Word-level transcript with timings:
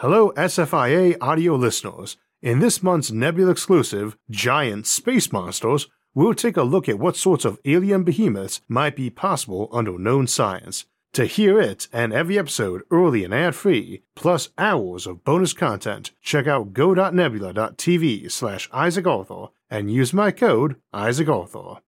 Hello, 0.00 0.30
SFIA 0.36 1.16
audio 1.20 1.56
listeners. 1.56 2.16
In 2.40 2.60
this 2.60 2.84
month's 2.84 3.10
Nebula 3.10 3.50
exclusive, 3.50 4.16
Giant 4.30 4.86
Space 4.86 5.32
Monsters, 5.32 5.88
we'll 6.14 6.34
take 6.34 6.56
a 6.56 6.62
look 6.62 6.88
at 6.88 7.00
what 7.00 7.16
sorts 7.16 7.44
of 7.44 7.58
alien 7.64 8.04
behemoths 8.04 8.60
might 8.68 8.94
be 8.94 9.10
possible 9.10 9.68
under 9.72 9.98
known 9.98 10.28
science. 10.28 10.86
To 11.14 11.24
hear 11.24 11.60
it 11.60 11.88
and 11.92 12.12
every 12.12 12.38
episode 12.38 12.82
early 12.92 13.24
and 13.24 13.34
ad 13.34 13.56
free, 13.56 14.04
plus 14.14 14.50
hours 14.56 15.04
of 15.04 15.24
bonus 15.24 15.52
content, 15.52 16.12
check 16.22 16.46
out 16.46 16.72
go.nebula.tv 16.72 18.30
slash 18.30 18.70
Isaac 18.72 19.04
Arthur 19.08 19.46
and 19.68 19.90
use 19.90 20.12
my 20.12 20.30
code 20.30 20.76
Isaac 20.92 21.28
Arthur. 21.28 21.80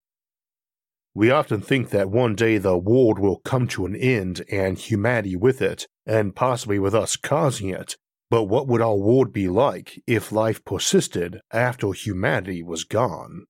We 1.14 1.32
often 1.32 1.62
think 1.62 1.89
that 1.89 2.10
one 2.10 2.34
day 2.34 2.57
the 2.57 2.78
world 2.78 3.20
will 3.20 3.38
come 3.38 3.68
to 3.68 3.86
an 3.86 3.96
end 3.96 4.46
and 4.52 4.78
humanity 4.78 5.36
with 5.36 5.62
it, 5.62 5.88
and 6.10 6.36
possibly 6.36 6.80
with 6.80 6.96
us 6.96 7.16
causing 7.16 7.70
it. 7.70 7.96
But 8.32 8.46
what 8.46 8.68
would 8.68 8.82
our 8.82 8.96
world 8.96 9.32
be 9.32 9.48
like 9.48 10.02
if 10.07 10.32
life 10.32 10.65
persisted 10.65 11.39
after 11.51 11.92
humanity 11.93 12.64
was 12.64 12.84
gone? 12.84 13.46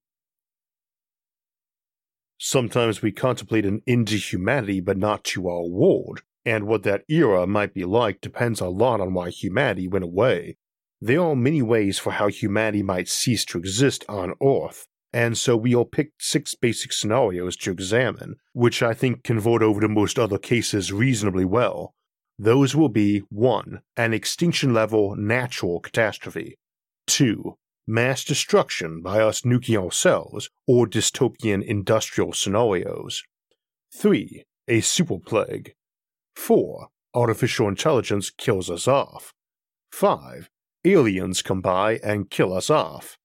Sometimes 2.37 3.01
we 3.01 3.11
contemplate 3.11 3.65
an 3.65 3.81
end 3.87 4.09
to 4.09 4.17
humanity 4.17 4.81
but 4.81 4.98
not 4.98 5.23
to 5.25 5.48
our 5.49 5.67
world, 5.67 6.21
and 6.45 6.65
what 6.65 6.84
that 6.84 7.03
era 7.09 7.48
might 7.48 7.73
be 7.73 7.85
like 7.85 8.21
depends 8.21 8.62
a 8.62 8.67
lot 8.67 9.01
on 9.01 9.13
why 9.13 9.29
humanity 9.29 9.87
went 9.87 10.05
away. 10.05 10.57
There 11.01 11.21
are 11.21 11.35
many 11.35 11.62
ways 11.62 11.98
for 11.98 12.12
how 12.12 12.27
humanity 12.27 12.84
might 12.84 13.07
cease 13.07 13.45
to 13.45 13.57
exist 13.57 14.03
on 14.09 14.34
Earth, 14.43 14.87
and 15.13 15.37
so 15.37 15.55
we 15.55 15.73
all 15.76 15.85
picked 15.85 16.23
six 16.23 16.55
basic 16.55 16.91
scenarios 16.91 17.55
to 17.57 17.71
examine, 17.71 18.35
which 18.53 18.84
I 18.84 18.93
think 18.93 19.23
convert 19.23 19.62
over 19.62 19.81
to 19.81 19.87
most 19.87 20.20
other 20.20 20.37
cases 20.37 20.91
reasonably 20.93 21.45
well. 21.45 21.93
Those 22.41 22.73
will 22.73 22.89
be 22.89 23.20
1. 23.29 23.81
An 23.98 24.13
extinction 24.13 24.73
level 24.73 25.16
natural 25.17 25.81
catastrophe, 25.81 26.57
2 27.07 27.55
mass 27.85 28.23
destruction 28.23 29.01
by 29.01 29.20
us 29.20 29.41
nuking 29.41 29.76
ourselves, 29.76 30.49
or 30.67 30.87
dystopian 30.87 31.62
industrial 31.63 32.32
scenarios. 32.32 33.23
3. 33.93 34.43
A 34.67 34.79
super 34.79 35.17
plague. 35.17 35.73
4. 36.35 36.87
Artificial 37.15 37.67
intelligence 37.67 38.29
kills 38.29 38.70
us 38.70 38.87
off. 38.87 39.34
5. 39.91 40.49
Aliens 40.85 41.41
come 41.41 41.62
by 41.62 41.99
and 42.04 42.29
kill 42.29 42.54
us 42.54 42.70
off. 42.70 43.17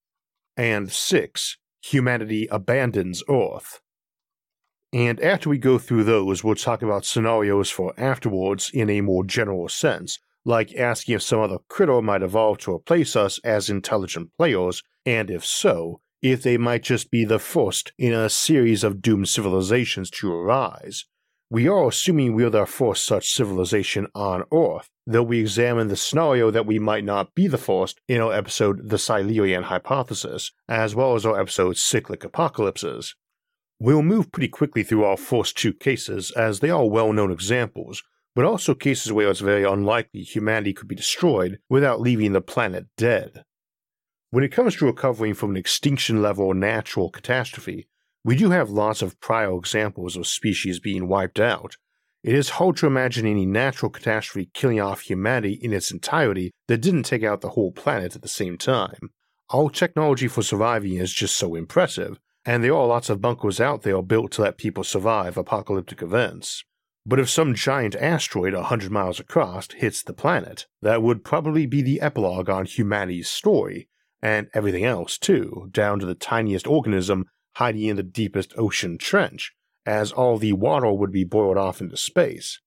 And 0.57 0.91
6. 0.91 1.59
Humanity 1.83 2.49
abandons 2.51 3.23
Earth. 3.29 3.81
And 4.95 5.21
after 5.21 5.51
we 5.51 5.59
go 5.59 5.77
through 5.77 6.05
those, 6.05 6.45
we'll 6.45 6.55
talk 6.55 6.81
about 6.81 7.05
scenarios 7.05 7.69
for 7.69 7.93
afterwards 7.99 8.71
in 8.73 8.89
a 8.89 9.01
more 9.01 9.25
general 9.25 9.69
sense, 9.69 10.21
like 10.45 10.73
asking 10.77 11.17
if 11.17 11.23
some 11.23 11.41
other 11.41 11.59
critter 11.69 12.01
might 12.01 12.23
evolve 12.23 12.59
to 12.59 12.77
replace 12.77 13.17
us 13.17 13.41
as 13.41 13.69
intelligent 13.69 14.31
players, 14.39 14.85
and 15.05 15.33
if 15.33 15.45
so, 15.45 16.01
if 16.23 16.45
they 16.45 16.57
might 16.57 16.85
just 16.85 17.11
be 17.11 17.25
the 17.25 17.41
first 17.41 17.93
in 17.99 18.13
a 18.13 18.31
series 18.31 18.85
of 18.85 19.03
doomed 19.03 19.29
civilizations 19.29 20.11
to 20.11 20.33
arise. 20.33 21.07
We 21.51 21.67
are 21.67 21.89
assuming 21.89 22.35
we're 22.35 22.49
the 22.49 22.65
first 22.65 23.05
such 23.05 23.33
civilization 23.33 24.07
on 24.15 24.45
Earth, 24.53 24.89
though 25.09 25.25
we 25.25 25.41
examine 25.41 25.89
the 25.89 25.97
scenario 25.97 26.53
that 26.53 26.67
we 26.67 26.79
might 26.79 27.05
not 27.05 27.35
be 27.35 27.49
the 27.49 27.59
first 27.59 28.01
in 28.07 28.21
our 28.21 28.33
episode 28.33 28.89
The 28.91 28.99
Silurian 28.99 29.65
Hypothesis, 29.65 30.53
as 30.69 30.95
well 30.95 31.17
as 31.17 31.27
our 31.27 31.41
episode 31.41 31.79
Cyclic 31.79 32.23
Apocalypses. 32.23 33.17
We'll 33.81 34.03
move 34.03 34.31
pretty 34.31 34.49
quickly 34.49 34.83
through 34.83 35.05
our 35.05 35.17
first 35.17 35.57
two 35.59 35.73
cases 35.73 36.31
as 36.33 36.61
they 36.61 36.71
are 36.71 36.89
well 36.89 37.13
known 37.13 37.33
examples, 37.33 38.03
but 38.35 38.45
also 38.45 38.75
cases 38.75 39.13
where 39.13 39.31
it's 39.31 39.41
very 39.41 39.65
unlikely 39.65 40.23
humanity 40.23 40.73
could 40.73 40.89
be 40.89 40.95
destroyed 40.95 41.59
without 41.69 42.01
leaving 42.01 42.33
the 42.33 42.41
planet 42.41 42.87
dead. 42.97 43.45
When 44.31 44.45
it 44.45 44.53
comes 44.53 44.77
to 44.77 44.87
recovering 44.87 45.35
from 45.35 45.51
an 45.51 45.57
extinction 45.57 46.23
level 46.23 46.55
natural 46.55 47.11
catastrophe, 47.11 47.87
we 48.25 48.37
do 48.37 48.51
have 48.51 48.71
lots 48.71 49.03
of 49.03 49.21
prior 49.21 49.55
examples 49.57 50.17
of 50.17 50.27
species 50.27 50.81
being 50.81 51.07
wiped 51.09 51.39
out. 51.39 51.77
It 52.23 52.35
is 52.35 52.51
hard 52.51 52.77
to 52.79 52.87
imagine 52.87 53.27
any 53.27 53.45
natural 53.45 53.91
catastrophe 53.91 54.51
killing 54.55 54.81
off 54.81 55.03
humanity 55.03 55.59
in 55.61 55.73
its 55.73 55.91
entirety 55.91 56.53
that 56.69 56.79
didn't 56.79 57.03
take 57.03 57.23
out 57.23 57.43
the 57.43 57.51
whole 57.51 57.71
planet 57.71 58.17
at 58.17 58.23
the 58.23 58.29
same 58.29 58.57
time. 58.57 59.11
Our 59.53 59.69
technology 59.69 60.27
for 60.27 60.43
surviving 60.43 60.95
is 60.95 61.13
just 61.13 61.37
so 61.37 61.55
impressive, 61.55 62.19
and 62.45 62.63
there 62.63 62.75
are 62.75 62.87
lots 62.87 63.09
of 63.09 63.21
bunkers 63.21 63.61
out 63.61 63.83
there 63.83 64.03
built 64.03 64.33
to 64.33 64.43
let 64.43 64.59
people 64.59 64.85
survive 64.85 65.37
apocalyptic 65.37 66.03
events. 66.03 66.65
But 67.07 67.19
if 67.19 67.29
some 67.29 67.55
giant 67.55 67.95
asteroid 67.97 68.55
a 68.55 68.65
hundred 68.65 68.91
miles 68.91 69.21
across 69.21 69.71
hits 69.73 70.03
the 70.03 70.15
planet, 70.15 70.67
that 70.81 71.03
would 71.03 71.25
probably 71.25 71.67
be 71.67 71.83
the 71.83 72.01
epilogue 72.01 72.49
on 72.49 72.65
humanity's 72.65 73.29
story, 73.29 73.89
and 74.23 74.49
everything 74.55 74.85
else 74.85 75.19
too, 75.19 75.69
down 75.71 75.99
to 76.01 76.07
the 76.07 76.15
tiniest 76.15 76.67
organism 76.67 77.27
hiding 77.57 77.85
in 77.85 77.97
the 77.97 78.03
deepest 78.03 78.53
ocean 78.57 78.99
trench, 78.99 79.53
as 79.87 80.13
all 80.13 80.39
the 80.39 80.53
water 80.55 80.91
would 80.93 81.13
be 81.13 81.25
boiled 81.25 81.59
off 81.59 81.81
into 81.81 81.97
space. 81.97 82.61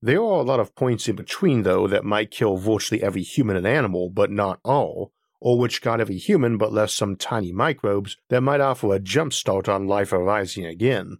There 0.00 0.20
are 0.20 0.40
a 0.40 0.42
lot 0.42 0.60
of 0.60 0.74
points 0.74 1.08
in 1.08 1.16
between, 1.16 1.62
though, 1.62 1.86
that 1.86 2.04
might 2.04 2.30
kill 2.30 2.56
virtually 2.56 3.02
every 3.02 3.22
human 3.22 3.56
and 3.56 3.66
animal, 3.66 4.10
but 4.10 4.30
not 4.30 4.60
all, 4.64 5.12
or 5.44 5.58
which 5.58 5.82
got 5.82 6.00
every 6.00 6.16
human 6.16 6.56
but 6.56 6.72
left 6.72 6.92
some 6.92 7.14
tiny 7.14 7.52
microbes 7.52 8.16
that 8.30 8.40
might 8.40 8.62
offer 8.62 8.94
a 8.94 8.98
jumpstart 8.98 9.68
on 9.68 9.86
life 9.86 10.10
arising 10.10 10.64
again. 10.64 11.18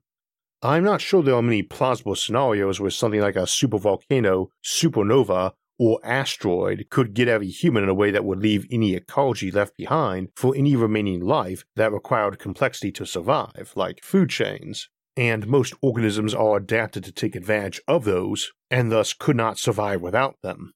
I'm 0.63 0.83
not 0.83 1.03
sure 1.03 1.23
there 1.23 1.35
are 1.35 1.43
many 1.43 1.63
plausible 1.63 2.17
scenarios 2.17 2.81
where 2.81 2.91
something 2.91 3.21
like 3.21 3.37
a 3.37 3.41
supervolcano, 3.41 4.49
supernova, 4.65 5.53
or 5.79 6.01
asteroid 6.03 6.87
could 6.89 7.13
get 7.13 7.29
every 7.29 7.49
human 7.49 7.83
in 7.83 7.91
a 7.91 7.95
way 7.95 8.11
that 8.11 8.25
would 8.25 8.39
leave 8.39 8.67
any 8.71 8.95
ecology 8.95 9.51
left 9.51 9.77
behind 9.77 10.31
for 10.35 10.57
any 10.57 10.75
remaining 10.75 11.21
life 11.21 11.67
that 11.77 11.93
required 11.93 12.39
complexity 12.39 12.91
to 12.93 13.05
survive, 13.05 13.73
like 13.77 14.03
food 14.03 14.31
chains. 14.31 14.89
And 15.19 15.47
most 15.47 15.75
organisms 15.83 16.35
are 16.35 16.57
adapted 16.57 17.05
to 17.05 17.13
take 17.13 17.37
advantage 17.37 17.83
of 17.87 18.05
those, 18.05 18.53
and 18.71 18.91
thus 18.91 19.13
could 19.13 19.37
not 19.37 19.59
survive 19.59 20.01
without 20.01 20.37
them. 20.43 20.73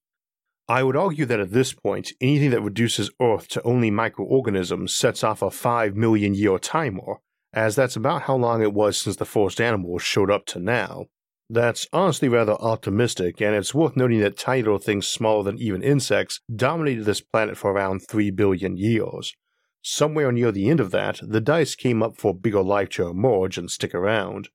I 0.70 0.82
would 0.82 0.96
argue 0.96 1.24
that 1.24 1.40
at 1.40 1.52
this 1.52 1.72
point, 1.72 2.12
anything 2.20 2.50
that 2.50 2.60
reduces 2.60 3.10
Earth 3.22 3.48
to 3.48 3.62
only 3.62 3.90
microorganisms 3.90 4.94
sets 4.94 5.24
off 5.24 5.40
a 5.40 5.50
5 5.50 5.96
million 5.96 6.34
year 6.34 6.58
timer, 6.58 7.20
as 7.54 7.74
that's 7.74 7.96
about 7.96 8.22
how 8.22 8.36
long 8.36 8.60
it 8.60 8.74
was 8.74 8.98
since 8.98 9.16
the 9.16 9.24
first 9.24 9.62
animals 9.62 10.02
showed 10.02 10.30
up 10.30 10.44
to 10.46 10.58
now. 10.58 11.06
That's 11.48 11.86
honestly 11.90 12.28
rather 12.28 12.52
optimistic, 12.52 13.40
and 13.40 13.54
it's 13.54 13.74
worth 13.74 13.96
noting 13.96 14.20
that 14.20 14.36
tiny 14.36 14.62
little 14.62 14.78
things 14.78 15.06
smaller 15.06 15.42
than 15.42 15.58
even 15.58 15.82
insects 15.82 16.40
dominated 16.54 17.04
this 17.04 17.22
planet 17.22 17.56
for 17.56 17.72
around 17.72 18.00
3 18.00 18.30
billion 18.32 18.76
years. 18.76 19.34
Somewhere 19.80 20.30
near 20.30 20.52
the 20.52 20.68
end 20.68 20.80
of 20.80 20.90
that, 20.90 21.20
the 21.22 21.40
dice 21.40 21.74
came 21.74 22.02
up 22.02 22.18
for 22.18 22.34
bigger 22.34 22.62
life 22.62 22.90
to 22.90 23.08
emerge 23.08 23.56
and 23.56 23.70
stick 23.70 23.94
around. 23.94 24.50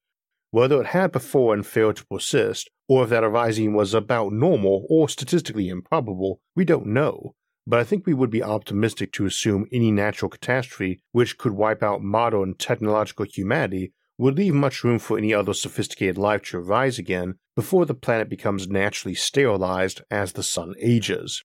Whether 0.52 0.80
it 0.82 0.88
had 0.88 1.12
before 1.12 1.56
and 1.56 1.66
failed 1.66 1.96
to 1.96 2.06
persist, 2.06 2.70
or 2.88 3.04
if 3.04 3.10
that 3.10 3.24
arising 3.24 3.74
was 3.74 3.94
about 3.94 4.34
normal 4.34 4.86
or 4.90 5.08
statistically 5.08 5.70
improbable, 5.70 6.42
we 6.56 6.66
don't 6.66 6.88
know, 6.88 7.36
but 7.66 7.80
I 7.80 7.84
think 7.84 8.06
we 8.06 8.14
would 8.14 8.30
be 8.30 8.44
optimistic 8.44 9.12
to 9.14 9.26
assume 9.26 9.68
any 9.72 9.92
natural 9.92 10.30
catastrophe 10.30 11.02
which 11.12 11.38
could 11.38 11.54
wipe 11.54 11.82
out 11.82 12.02
modern 12.02 12.56
technological 12.56 13.26
humanity 13.26 13.94
would 14.18 14.38
leave 14.38 14.54
much 14.54 14.84
room 14.84 15.00
for 15.00 15.18
any 15.18 15.34
other 15.34 15.54
sophisticated 15.54 16.18
life 16.18 16.44
to 16.44 16.58
arise 16.58 17.00
again 17.00 17.36
before 17.56 17.86
the 17.86 17.94
planet 17.94 18.30
becomes 18.30 18.68
naturally 18.68 19.16
sterilized 19.16 20.02
as 20.12 20.34
the 20.34 20.44
sun 20.44 20.76
ages. 20.80 21.44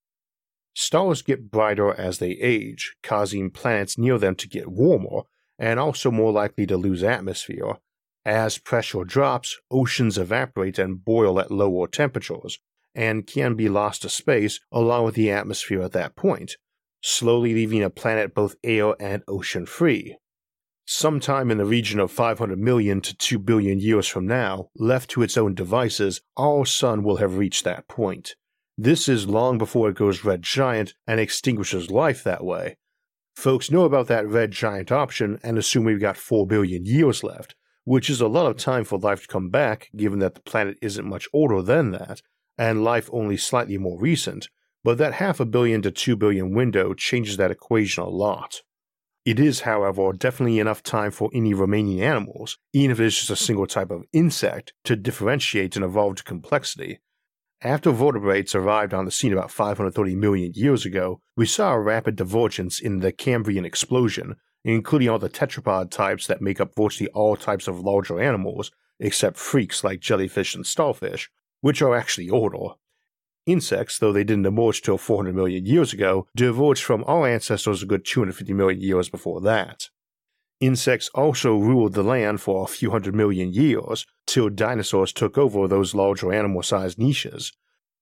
Stars 0.75 1.23
get 1.23 1.51
brighter 1.51 1.93
as 1.93 2.19
they 2.19 2.31
age, 2.33 2.95
causing 3.03 3.51
planets 3.51 3.99
near 3.99 4.19
them 4.19 4.35
to 4.37 4.49
get 4.49 4.71
warmer 4.71 5.23
and 5.59 5.81
also 5.81 6.11
more 6.11 6.31
likely 6.31 6.67
to 6.67 6.77
lose 6.77 7.03
atmosphere. 7.03 7.79
As 8.29 8.59
pressure 8.59 9.05
drops, 9.05 9.59
oceans 9.71 10.19
evaporate 10.19 10.79
and 10.79 11.03
boil 11.03 11.41
at 11.41 11.51
lower 11.51 11.89
temperatures, 11.89 12.59
and 12.95 13.27
can 13.27 13.55
be 13.55 13.71
lost 13.71 14.03
to 14.03 14.11
space 14.11 14.61
along 14.71 15.07
with 15.07 15.15
the 15.15 15.31
atmosphere 15.31 15.81
at 15.81 15.93
that 15.93 16.15
point, 16.15 16.59
slowly 17.01 17.55
leaving 17.55 17.83
a 17.83 17.89
planet 17.89 18.35
both 18.35 18.57
air 18.63 18.95
and 19.01 19.23
ocean 19.27 19.65
free. 19.65 20.19
Sometime 20.85 21.51
in 21.51 21.57
the 21.57 21.65
region 21.65 21.99
of 21.99 22.13
500 22.13 22.59
million 22.59 23.01
to 23.01 23.17
2 23.17 23.39
billion 23.39 23.81
years 23.81 24.07
from 24.07 24.27
now, 24.27 24.69
left 24.77 25.09
to 25.13 25.23
its 25.23 25.39
own 25.39 25.55
devices, 25.55 26.21
our 26.37 26.67
sun 26.67 27.03
will 27.03 27.17
have 27.17 27.39
reached 27.39 27.65
that 27.65 27.89
point. 27.89 28.35
This 28.77 29.09
is 29.09 29.27
long 29.27 29.57
before 29.57 29.89
it 29.89 29.97
goes 29.97 30.23
red 30.23 30.43
giant 30.43 30.93
and 31.07 31.19
extinguishes 31.19 31.91
life 31.91 32.23
that 32.25 32.45
way. 32.45 32.77
Folks 33.35 33.71
know 33.71 33.85
about 33.85 34.07
that 34.09 34.29
red 34.29 34.51
giant 34.51 34.93
option 34.93 35.41
and 35.43 35.57
assume 35.57 35.85
we've 35.85 35.99
got 35.99 36.19
4 36.19 36.47
billion 36.47 36.85
years 36.85 37.25
left, 37.25 37.55
which 37.89 38.11
is 38.11 38.21
a 38.21 38.29
lot 38.29 38.45
of 38.45 38.59
time 38.59 38.85
for 38.85 38.99
life 38.99 39.23
to 39.23 39.29
come 39.29 39.49
back 39.49 39.89
given 39.97 40.19
that 40.19 40.35
the 40.35 40.43
planet 40.43 40.77
isn't 40.83 41.09
much 41.09 41.27
older 41.33 41.63
than 41.63 41.91
that, 41.91 42.21
and 42.59 42.85
life 42.85 43.09
only 43.15 43.35
slightly 43.35 43.79
more 43.79 43.99
recent, 43.99 44.47
but 44.85 44.99
that 44.99 45.15
half 45.15 45.41
a 45.41 45.47
billion 45.47 45.81
to 45.81 45.91
2 45.91 46.15
billion 46.15 46.53
window 46.53 46.93
changes 46.93 47.39
that 47.39 47.51
equation 47.51 48.03
a 48.03 48.07
lot. 48.07 48.61
It 49.25 49.41
is, 49.41 49.61
however, 49.61 50.13
definitely 50.13 50.59
enough 50.59 50.83
time 50.83 51.11
for 51.11 51.31
any 51.33 51.55
remaining 51.55 52.03
animals, 52.03 52.59
even 52.75 52.91
if 52.91 53.01
it 53.01 53.07
is 53.07 53.17
just 53.17 53.31
a 53.31 53.37
single 53.37 53.67
type 53.67 53.91
of 53.91 54.05
insect, 54.13 54.75
to 54.85 54.95
differentiate 54.95 55.75
and 55.75 55.85
evolve 55.85 56.17
to 56.17 56.25
complexity. 56.25 56.99
after 57.63 57.91
vertebrates 57.91 58.55
arrived 58.55 58.93
on 58.93 59.07
the 59.07 59.11
scene 59.11 59.33
about 59.33 59.51
530 59.51 60.15
million 60.15 60.53
years 60.55 60.85
ago, 60.85 61.23
we 61.37 61.47
saw 61.47 61.73
a 61.73 61.81
rapid 61.81 62.17
divergence 62.17 62.81
in 62.81 63.01
the 63.01 63.13
Cambrian 63.13 63.65
explosion, 63.65 64.37
including 64.65 65.09
all 65.09 65.19
the 65.19 65.29
tetrapod 65.29 65.91
types 65.91 66.27
that 66.27 66.43
make 66.43 66.61
up 66.61 66.75
virtually 66.75 67.11
all 67.11 67.37
types 67.37 67.69
of 67.69 67.81
larger 67.81 68.21
animals, 68.21 68.71
except 69.01 69.37
freaks 69.37 69.85
like 69.85 70.01
jellyfish 70.01 70.55
and 70.55 70.67
starfish, 70.67 71.31
which 71.61 71.83
are 71.83 71.97
actually 71.97 72.31
older. 72.31 72.75
Insects, 73.47 73.99
though 73.99 74.13
they 74.13 74.25
didn't 74.25 74.47
emerge 74.47 74.83
till 74.83 74.99
400 74.99 75.35
million 75.35 75.65
years 75.65 75.93
ago, 75.93 76.27
diverged 76.37 76.83
from 76.83 77.03
our 77.07 77.27
ancestors 77.27 77.83
a 77.83 77.87
good 77.87 78.05
250 78.05 78.53
million 78.53 78.81
years 78.81 79.09
before 79.09 79.41
that. 79.41 79.89
Insects 80.61 81.09
also 81.15 81.57
ruled 81.57 81.95
the 81.95 82.03
land 82.03 82.41
for 82.41 82.65
a 82.65 82.67
few 82.67 82.91
hundred 82.91 83.15
million 83.15 83.53
years, 83.53 84.07
till 84.27 84.51
dinosaurs 84.51 85.13
took 85.13 85.39
over 85.39 85.69
those 85.69 85.95
larger 85.95 86.33
animal 86.33 86.63
sized 86.63 86.99
niches. 86.99 87.53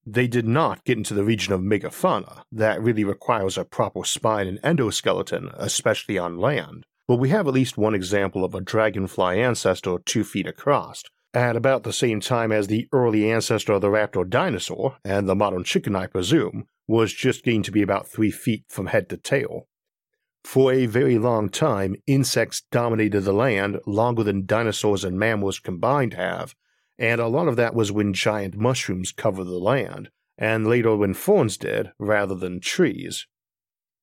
They 0.09 0.29
did 0.29 0.47
not 0.47 0.85
get 0.85 0.99
into 0.99 1.15
the 1.15 1.25
region 1.25 1.53
of 1.53 1.61
megafauna, 1.63 2.45
that 2.53 2.81
really 2.81 3.03
requires 3.03 3.59
a 3.59 3.65
proper 3.65 4.05
spine 4.05 4.47
and 4.47 4.63
endoskeleton, 4.63 5.53
especially 5.57 6.17
on 6.17 6.39
land. 6.39 6.85
But 7.09 7.17
we 7.17 7.31
have 7.31 7.49
at 7.49 7.55
least 7.55 7.77
one 7.77 7.95
example 7.95 8.45
of 8.45 8.55
a 8.55 8.61
dragonfly 8.61 9.43
ancestor 9.43 9.99
two 10.05 10.23
feet 10.23 10.47
across, 10.47 11.03
at 11.35 11.57
about 11.57 11.83
the 11.83 11.93
same 11.93 12.21
time 12.21 12.53
as 12.53 12.69
the 12.69 12.89
early 12.93 13.31
ancestor 13.31 13.73
of 13.73 13.81
the 13.81 13.89
raptor 13.89 14.29
dinosaur, 14.29 14.97
and 15.05 15.29
the 15.29 15.35
modern 15.35 15.65
chicken, 15.65 15.97
I 15.97 16.07
presume, 16.07 16.67
was 16.87 17.13
just 17.13 17.43
getting 17.43 17.65
to 17.65 17.73
be 17.73 17.83
about 17.83 18.07
three 18.07 18.31
feet 18.31 18.65
from 18.69 18.87
head 18.87 19.09
to 19.09 19.17
tail. 19.17 19.67
For 20.45 20.73
a 20.73 20.87
very 20.87 21.19
long 21.19 21.49
time, 21.49 21.97
insects 22.07 22.63
dominated 22.71 23.23
the 23.23 23.33
land 23.33 23.81
longer 23.87 24.23
than 24.23 24.47
dinosaurs 24.47 25.03
and 25.03 25.19
mammals 25.19 25.59
combined 25.59 26.15
have, 26.15 26.55
and 26.99 27.21
a 27.21 27.29
lot 27.29 27.49
of 27.49 27.57
that 27.57 27.75
was 27.75 27.93
when 27.93 28.13
giant 28.13 28.57
mushrooms 28.57 29.13
covered 29.13 29.45
the 29.45 29.59
land, 29.59 30.11
and 30.39 30.67
later 30.67 30.97
when 30.97 31.15
ferns 31.15 31.57
did, 31.57 31.93
rather 31.99 32.35
than 32.35 32.61
trees. 32.61 33.27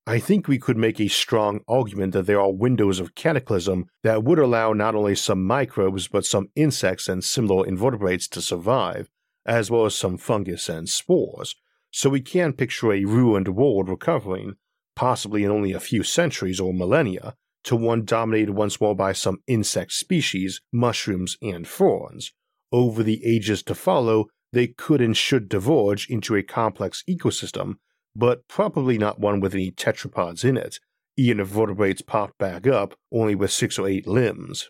I 0.06 0.20
think 0.20 0.48
we 0.48 0.60
could 0.60 0.76
make 0.76 1.00
a 1.00 1.08
strong 1.08 1.62
argument 1.68 2.12
that 2.12 2.26
there 2.26 2.42
are 2.42 2.52
windows 2.52 3.00
of 3.00 3.16
cataclysm 3.16 3.86
that 4.04 4.24
would 4.24 4.38
allow 4.38 4.74
not 4.74 4.96
only 4.96 5.16
some 5.16 5.46
microbes 5.46 6.10
but 6.10 6.26
some 6.26 6.50
insects 6.56 7.08
and 7.08 7.24
similar 7.24 7.66
invertebrates 7.66 8.28
to 8.30 8.42
survive, 8.42 9.10
as 9.46 9.72
well 9.72 9.86
as 9.86 9.96
some 9.96 10.18
fungus 10.18 10.68
and 10.68 10.90
spores, 10.90 11.56
so 11.90 12.10
we 12.10 12.22
can 12.22 12.52
picture 12.54 12.92
a 12.92 13.06
ruined 13.06 13.48
world 13.50 13.88
recovering, 13.88 14.56
possibly 14.96 15.44
in 15.44 15.52
only 15.52 15.72
a 15.72 15.80
few 15.80 16.04
centuries 16.04 16.60
or 16.60 16.74
millennia, 16.74 17.36
to 17.64 17.76
one 17.76 18.04
dominated 18.04 18.52
once 18.52 18.82
more 18.82 18.96
by 18.96 19.14
some 19.14 19.38
insect 19.48 19.94
species, 19.94 20.60
mushrooms, 20.72 21.38
and 21.42 21.66
ferns. 21.68 22.34
Over 22.74 23.04
the 23.04 23.24
ages 23.26 23.64
to 23.64 23.76
follow, 23.76 24.26
they 24.52 24.68
could 24.68 25.00
and 25.00 25.16
should 25.16 25.48
diverge 25.48 26.10
into 26.10 26.36
a 26.36 26.44
complex 26.44 27.04
ecosystem 27.08 27.76
but 28.16 28.48
probably 28.48 28.98
not 28.98 29.20
one 29.20 29.40
with 29.40 29.54
any 29.54 29.72
tetrapods 29.72 30.46
in 30.46 30.58
it, 30.58 30.80
vertebrates 31.18 32.02
popped 32.02 32.38
back 32.38 32.68
up 32.68 32.96
only 33.12 33.36
with 33.36 33.52
six 33.52 33.80
or 33.80 33.88
eight 33.88 34.08
limbs. 34.08 34.70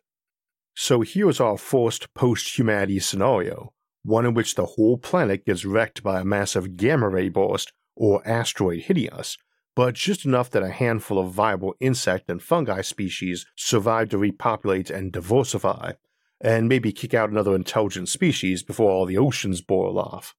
So 0.75 1.01
here's 1.01 1.39
our 1.39 1.57
first 1.57 2.13
post 2.13 2.57
humanity 2.57 2.99
scenario, 2.99 3.73
one 4.03 4.25
in 4.25 4.33
which 4.33 4.55
the 4.55 4.65
whole 4.65 4.97
planet 4.97 5.45
gets 5.45 5.65
wrecked 5.65 6.03
by 6.03 6.21
a 6.21 6.25
massive 6.25 6.77
gamma 6.77 7.09
ray 7.09 7.29
burst 7.29 7.71
or 7.95 8.27
asteroid 8.27 8.83
hitting 8.83 9.11
us, 9.11 9.37
but 9.75 9.93
just 9.93 10.25
enough 10.25 10.49
that 10.51 10.63
a 10.63 10.69
handful 10.69 11.19
of 11.19 11.31
viable 11.31 11.75
insect 11.79 12.29
and 12.29 12.41
fungi 12.41 12.81
species 12.81 13.45
survive 13.55 14.09
to 14.09 14.17
repopulate 14.17 14.89
and 14.89 15.11
diversify, 15.11 15.93
and 16.43 16.69
maybe 16.69 16.91
kick 16.91 17.13
out 17.13 17.29
another 17.29 17.55
intelligent 17.55 18.09
species 18.09 18.61
before 18.61 18.91
all 18.91 19.05
the 19.05 19.17
oceans 19.17 19.61
boil 19.61 19.97
off. 19.97 20.35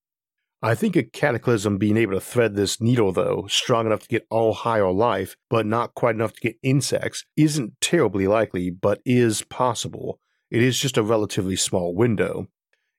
I 0.63 0.75
think 0.75 0.97
a 0.97 1.03
cataclysm 1.03 1.79
being 1.79 1.97
able 1.97 2.15
to 2.15 2.21
thread 2.21 2.55
this 2.55 2.81
needle, 2.81 3.13
though, 3.13 3.47
strong 3.49 3.87
enough 3.87 4.01
to 4.03 4.09
get 4.09 4.27
all 4.31 4.55
higher 4.55 4.91
life, 4.91 5.37
but 5.51 5.67
not 5.67 5.95
quite 5.95 6.15
enough 6.15 6.33
to 6.35 6.41
get 6.41 6.57
insects, 6.63 7.25
isn't 7.37 7.81
terribly 7.81 8.27
likely, 8.27 8.71
but 8.71 9.01
is 9.05 9.43
possible. 9.43 10.21
It 10.51 10.63
is 10.63 10.79
just 10.79 10.97
a 10.97 11.03
relatively 11.03 11.57
small 11.57 11.95
window. 11.95 12.49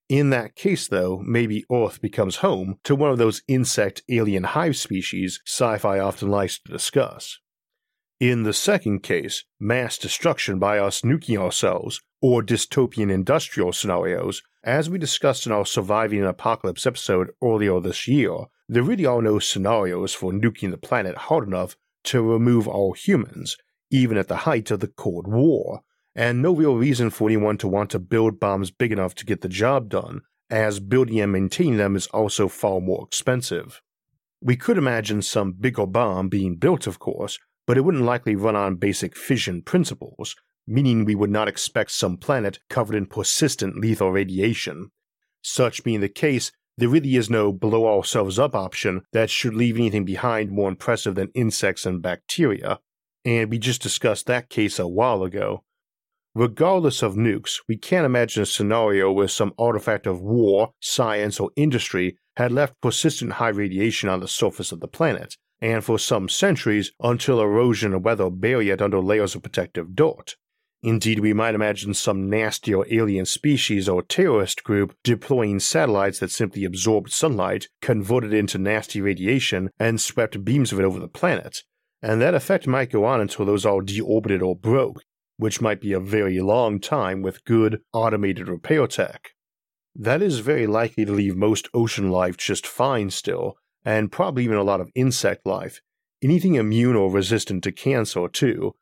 In 0.09 0.29
that 0.29 0.55
case, 0.55 0.87
though, 0.87 1.23
maybe 1.25 1.65
Earth 1.71 2.01
becomes 2.01 2.37
home 2.37 2.75
to 2.83 2.95
one 2.95 3.09
of 3.09 3.17
those 3.17 3.41
insect 3.47 4.03
alien 4.09 4.43
hive 4.43 4.77
species 4.77 5.41
sci 5.47 5.79
fi 5.79 5.97
often 5.97 6.29
likes 6.29 6.59
to 6.59 6.71
discuss. 6.71 7.39
In 8.19 8.43
the 8.43 8.53
second 8.53 9.03
case, 9.03 9.43
mass 9.59 9.97
destruction 9.97 10.57
by 10.57 10.79
us 10.79 11.01
nuking 11.01 11.37
ourselves, 11.37 12.01
or 12.21 12.41
dystopian 12.41 13.11
industrial 13.11 13.73
scenarios, 13.73 14.41
as 14.63 14.89
we 14.89 14.97
discussed 14.97 15.45
in 15.45 15.51
our 15.51 15.65
Surviving 15.65 16.21
an 16.21 16.27
Apocalypse 16.27 16.87
episode 16.87 17.31
earlier 17.43 17.81
this 17.81 18.07
year, 18.07 18.45
there 18.69 18.83
really 18.83 19.05
are 19.05 19.21
no 19.21 19.37
scenarios 19.37 20.13
for 20.13 20.31
nuking 20.31 20.71
the 20.71 20.77
planet 20.77 21.17
hard 21.17 21.45
enough 21.45 21.75
to 22.05 22.21
remove 22.21 22.69
all 22.69 22.93
humans, 22.93 23.57
even 23.91 24.17
at 24.17 24.29
the 24.29 24.37
height 24.37 24.71
of 24.71 24.79
the 24.79 24.87
Cold 24.87 25.27
War, 25.27 25.81
and 26.15 26.41
no 26.41 26.55
real 26.55 26.77
reason 26.77 27.09
for 27.09 27.27
anyone 27.27 27.57
to 27.57 27.67
want 27.67 27.89
to 27.89 27.99
build 27.99 28.39
bombs 28.39 28.71
big 28.71 28.93
enough 28.93 29.13
to 29.15 29.25
get 29.25 29.41
the 29.41 29.49
job 29.49 29.89
done, 29.89 30.21
as 30.49 30.79
building 30.79 31.19
and 31.19 31.33
maintaining 31.33 31.75
them 31.75 31.97
is 31.97 32.07
also 32.07 32.47
far 32.47 32.79
more 32.79 33.05
expensive. 33.05 33.81
We 34.39 34.55
could 34.55 34.77
imagine 34.77 35.21
some 35.21 35.51
bigger 35.51 35.85
bomb 35.85 36.29
being 36.29 36.55
built, 36.55 36.87
of 36.87 36.97
course, 36.97 37.39
but 37.67 37.77
it 37.77 37.81
wouldn't 37.81 38.03
likely 38.03 38.35
run 38.35 38.55
on 38.55 38.75
basic 38.75 39.15
fission 39.15 39.61
principles, 39.61 40.35
meaning 40.67 41.05
we 41.05 41.15
would 41.15 41.29
not 41.29 41.47
expect 41.47 41.91
some 41.91 42.17
planet 42.17 42.59
covered 42.69 42.95
in 42.95 43.05
persistent 43.05 43.79
lethal 43.79 44.11
radiation. 44.11 44.91
Such 45.41 45.83
being 45.83 46.01
the 46.01 46.09
case, 46.09 46.51
there 46.77 46.89
really 46.89 47.15
is 47.15 47.29
no 47.29 47.53
blow 47.53 47.87
ourselves 47.87 48.37
up 48.37 48.55
option 48.55 49.03
that 49.13 49.29
should 49.29 49.53
leave 49.53 49.77
anything 49.77 50.03
behind 50.03 50.51
more 50.51 50.69
impressive 50.69 51.15
than 51.15 51.31
insects 51.33 51.85
and 51.85 52.01
bacteria, 52.01 52.79
and 53.23 53.49
we 53.49 53.57
just 53.57 53.81
discussed 53.81 54.25
that 54.27 54.49
case 54.49 54.77
a 54.77 54.87
while 54.87 55.23
ago. 55.23 55.63
Regardless 56.33 57.01
of 57.01 57.15
nukes, 57.15 57.61
we 57.69 57.77
can't 57.77 58.05
imagine 58.05 58.43
a 58.43 58.45
scenario 58.45 59.09
where 59.09 59.29
some 59.29 59.53
artifact 59.57 60.05
of 60.05 60.19
war, 60.19 60.71
science, 60.81 61.39
or 61.39 61.49
industry 61.55 62.17
had 62.35 62.51
left 62.51 62.81
persistent 62.81 63.33
high 63.33 63.47
radiation 63.47 64.09
on 64.09 64.19
the 64.19 64.27
surface 64.27 64.73
of 64.73 64.81
the 64.81 64.87
planet, 64.87 65.37
and 65.61 65.83
for 65.83 65.97
some 65.97 66.29
centuries 66.29 66.91
until 66.99 67.41
erosion 67.41 67.93
and 67.93 68.03
weather 68.03 68.29
bury 68.29 68.69
it 68.69 68.81
under 68.81 68.99
layers 68.99 69.35
of 69.35 69.43
protective 69.43 69.95
dirt. 69.95 70.35
Indeed, 70.83 71.19
we 71.19 71.33
might 71.33 71.55
imagine 71.55 71.95
some 71.95 72.29
nastier 72.29 72.83
alien 72.91 73.25
species 73.25 73.89
or 73.89 74.03
terrorist 74.03 74.63
group 74.63 74.95
deploying 75.03 75.59
satellites 75.59 76.19
that 76.19 76.29
simply 76.29 76.63
absorbed 76.63 77.11
sunlight, 77.11 77.67
converted 77.81 78.33
it 78.33 78.37
into 78.37 78.59
nasty 78.59 79.01
radiation, 79.01 79.71
and 79.79 79.99
swept 79.99 80.45
beams 80.45 80.71
of 80.71 80.79
it 80.79 80.85
over 80.85 80.99
the 80.99 81.07
planet. 81.07 81.63
And 82.03 82.21
that 82.21 82.35
effect 82.35 82.67
might 82.67 82.91
go 82.91 83.03
on 83.03 83.19
until 83.19 83.45
those 83.45 83.65
all 83.65 83.81
deorbited 83.81 84.43
or 84.43 84.55
broke, 84.55 85.01
which 85.37 85.59
might 85.59 85.81
be 85.81 85.91
a 85.91 85.99
very 85.99 86.39
long 86.39 86.79
time 86.79 87.23
with 87.23 87.43
good, 87.45 87.81
automated 87.91 88.47
repair 88.47 88.85
tech. 88.85 89.31
That 89.95 90.21
is 90.21 90.39
very 90.39 90.67
likely 90.67 91.05
to 91.05 91.11
leave 91.11 91.35
most 91.35 91.67
ocean 91.73 92.11
life 92.11 92.37
just 92.37 92.67
fine 92.67 93.09
still, 93.09 93.55
and 93.85 94.11
probably 94.11 94.43
even 94.43 94.57
a 94.57 94.63
lot 94.63 94.81
of 94.81 94.89
insect 94.95 95.45
life. 95.45 95.81
Anything 96.21 96.55
immune 96.55 96.95
or 96.95 97.11
resistant 97.11 97.63
to 97.63 97.71
cancer, 97.71 98.27
too. 98.27 98.73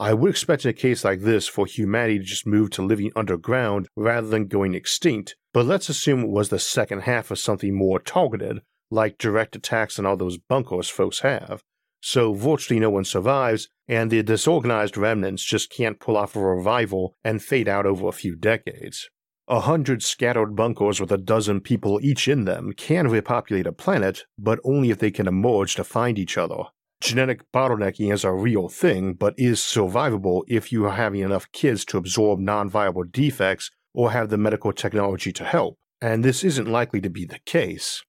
I 0.00 0.14
would 0.14 0.30
expect 0.30 0.64
in 0.64 0.70
a 0.70 0.72
case 0.72 1.04
like 1.04 1.20
this 1.20 1.46
for 1.46 1.66
humanity 1.66 2.18
to 2.18 2.24
just 2.24 2.46
move 2.46 2.70
to 2.70 2.82
living 2.82 3.12
underground 3.14 3.88
rather 3.96 4.26
than 4.26 4.48
going 4.48 4.74
extinct, 4.74 5.36
but 5.52 5.66
let's 5.66 5.88
assume 5.88 6.24
it 6.24 6.30
was 6.30 6.48
the 6.48 6.58
second 6.58 7.02
half 7.02 7.30
of 7.30 7.38
something 7.38 7.74
more 7.74 8.00
targeted, 8.00 8.62
like 8.90 9.18
direct 9.18 9.54
attacks 9.54 9.98
on 9.98 10.06
all 10.06 10.16
those 10.16 10.36
bunkers 10.36 10.88
folks 10.88 11.20
have. 11.20 11.62
So 12.00 12.34
virtually 12.34 12.80
no 12.80 12.90
one 12.90 13.04
survives, 13.04 13.68
and 13.88 14.10
the 14.10 14.22
disorganized 14.22 14.96
remnants 14.96 15.42
just 15.42 15.70
can't 15.70 16.00
pull 16.00 16.16
off 16.16 16.36
a 16.36 16.40
revival 16.40 17.14
and 17.24 17.42
fade 17.42 17.68
out 17.68 17.86
over 17.86 18.08
a 18.08 18.12
few 18.12 18.36
decades. 18.36 19.08
A 19.46 19.60
hundred 19.60 20.02
scattered 20.02 20.56
bunkers 20.56 21.00
with 21.00 21.12
a 21.12 21.18
dozen 21.18 21.60
people 21.60 22.00
each 22.02 22.28
in 22.28 22.46
them 22.46 22.72
can 22.72 23.08
repopulate 23.08 23.66
a 23.66 23.72
planet, 23.72 24.24
but 24.38 24.58
only 24.64 24.88
if 24.88 24.98
they 24.98 25.10
can 25.10 25.28
emerge 25.28 25.74
to 25.74 25.84
find 25.84 26.18
each 26.18 26.38
other. 26.38 26.64
Genetic 27.02 27.42
bottlenecking 27.52 28.10
is 28.10 28.24
a 28.24 28.32
real 28.32 28.70
thing, 28.70 29.12
but 29.12 29.34
is 29.36 29.60
survivable 29.60 30.44
if 30.48 30.72
you 30.72 30.86
are 30.86 30.92
having 30.92 31.20
enough 31.20 31.52
kids 31.52 31.84
to 31.84 31.98
absorb 31.98 32.38
non 32.38 32.70
viable 32.70 33.04
defects 33.04 33.70
or 33.92 34.12
have 34.12 34.30
the 34.30 34.38
medical 34.38 34.72
technology 34.72 35.30
to 35.32 35.44
help, 35.44 35.76
and 36.00 36.24
this 36.24 36.42
isn't 36.42 36.66
likely 36.66 37.02
to 37.02 37.10
be 37.10 37.26
the 37.26 37.38
case. 37.44 38.02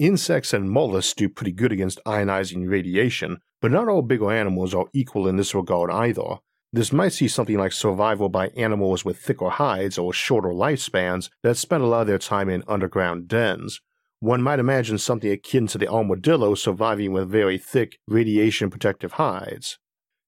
Insects 0.00 0.52
and 0.52 0.68
mollusks 0.68 1.14
do 1.14 1.28
pretty 1.28 1.52
good 1.52 1.70
against 1.70 2.00
ionizing 2.04 2.68
radiation, 2.68 3.38
but 3.62 3.70
not 3.70 3.86
all 3.86 4.02
bigger 4.02 4.32
animals 4.32 4.74
are 4.74 4.86
equal 4.92 5.28
in 5.28 5.36
this 5.36 5.54
regard 5.54 5.92
either, 5.92 6.38
this 6.72 6.92
might 6.92 7.12
see 7.12 7.28
something 7.28 7.58
like 7.58 7.72
survival 7.72 8.28
by 8.28 8.48
animals 8.48 9.04
with 9.04 9.18
thicker 9.18 9.50
hides 9.50 9.98
or 9.98 10.12
shorter 10.12 10.50
lifespans 10.50 11.30
that 11.42 11.56
spend 11.56 11.82
a 11.82 11.86
lot 11.86 12.02
of 12.02 12.06
their 12.06 12.18
time 12.18 12.48
in 12.48 12.62
underground 12.68 13.28
dens. 13.28 13.80
One 14.20 14.42
might 14.42 14.58
imagine 14.58 14.98
something 14.98 15.30
akin 15.30 15.66
to 15.68 15.78
the 15.78 15.88
armadillo 15.88 16.54
surviving 16.54 17.12
with 17.12 17.30
very 17.30 17.58
thick, 17.58 17.98
radiation 18.06 18.70
protective 18.70 19.12
hides. 19.12 19.78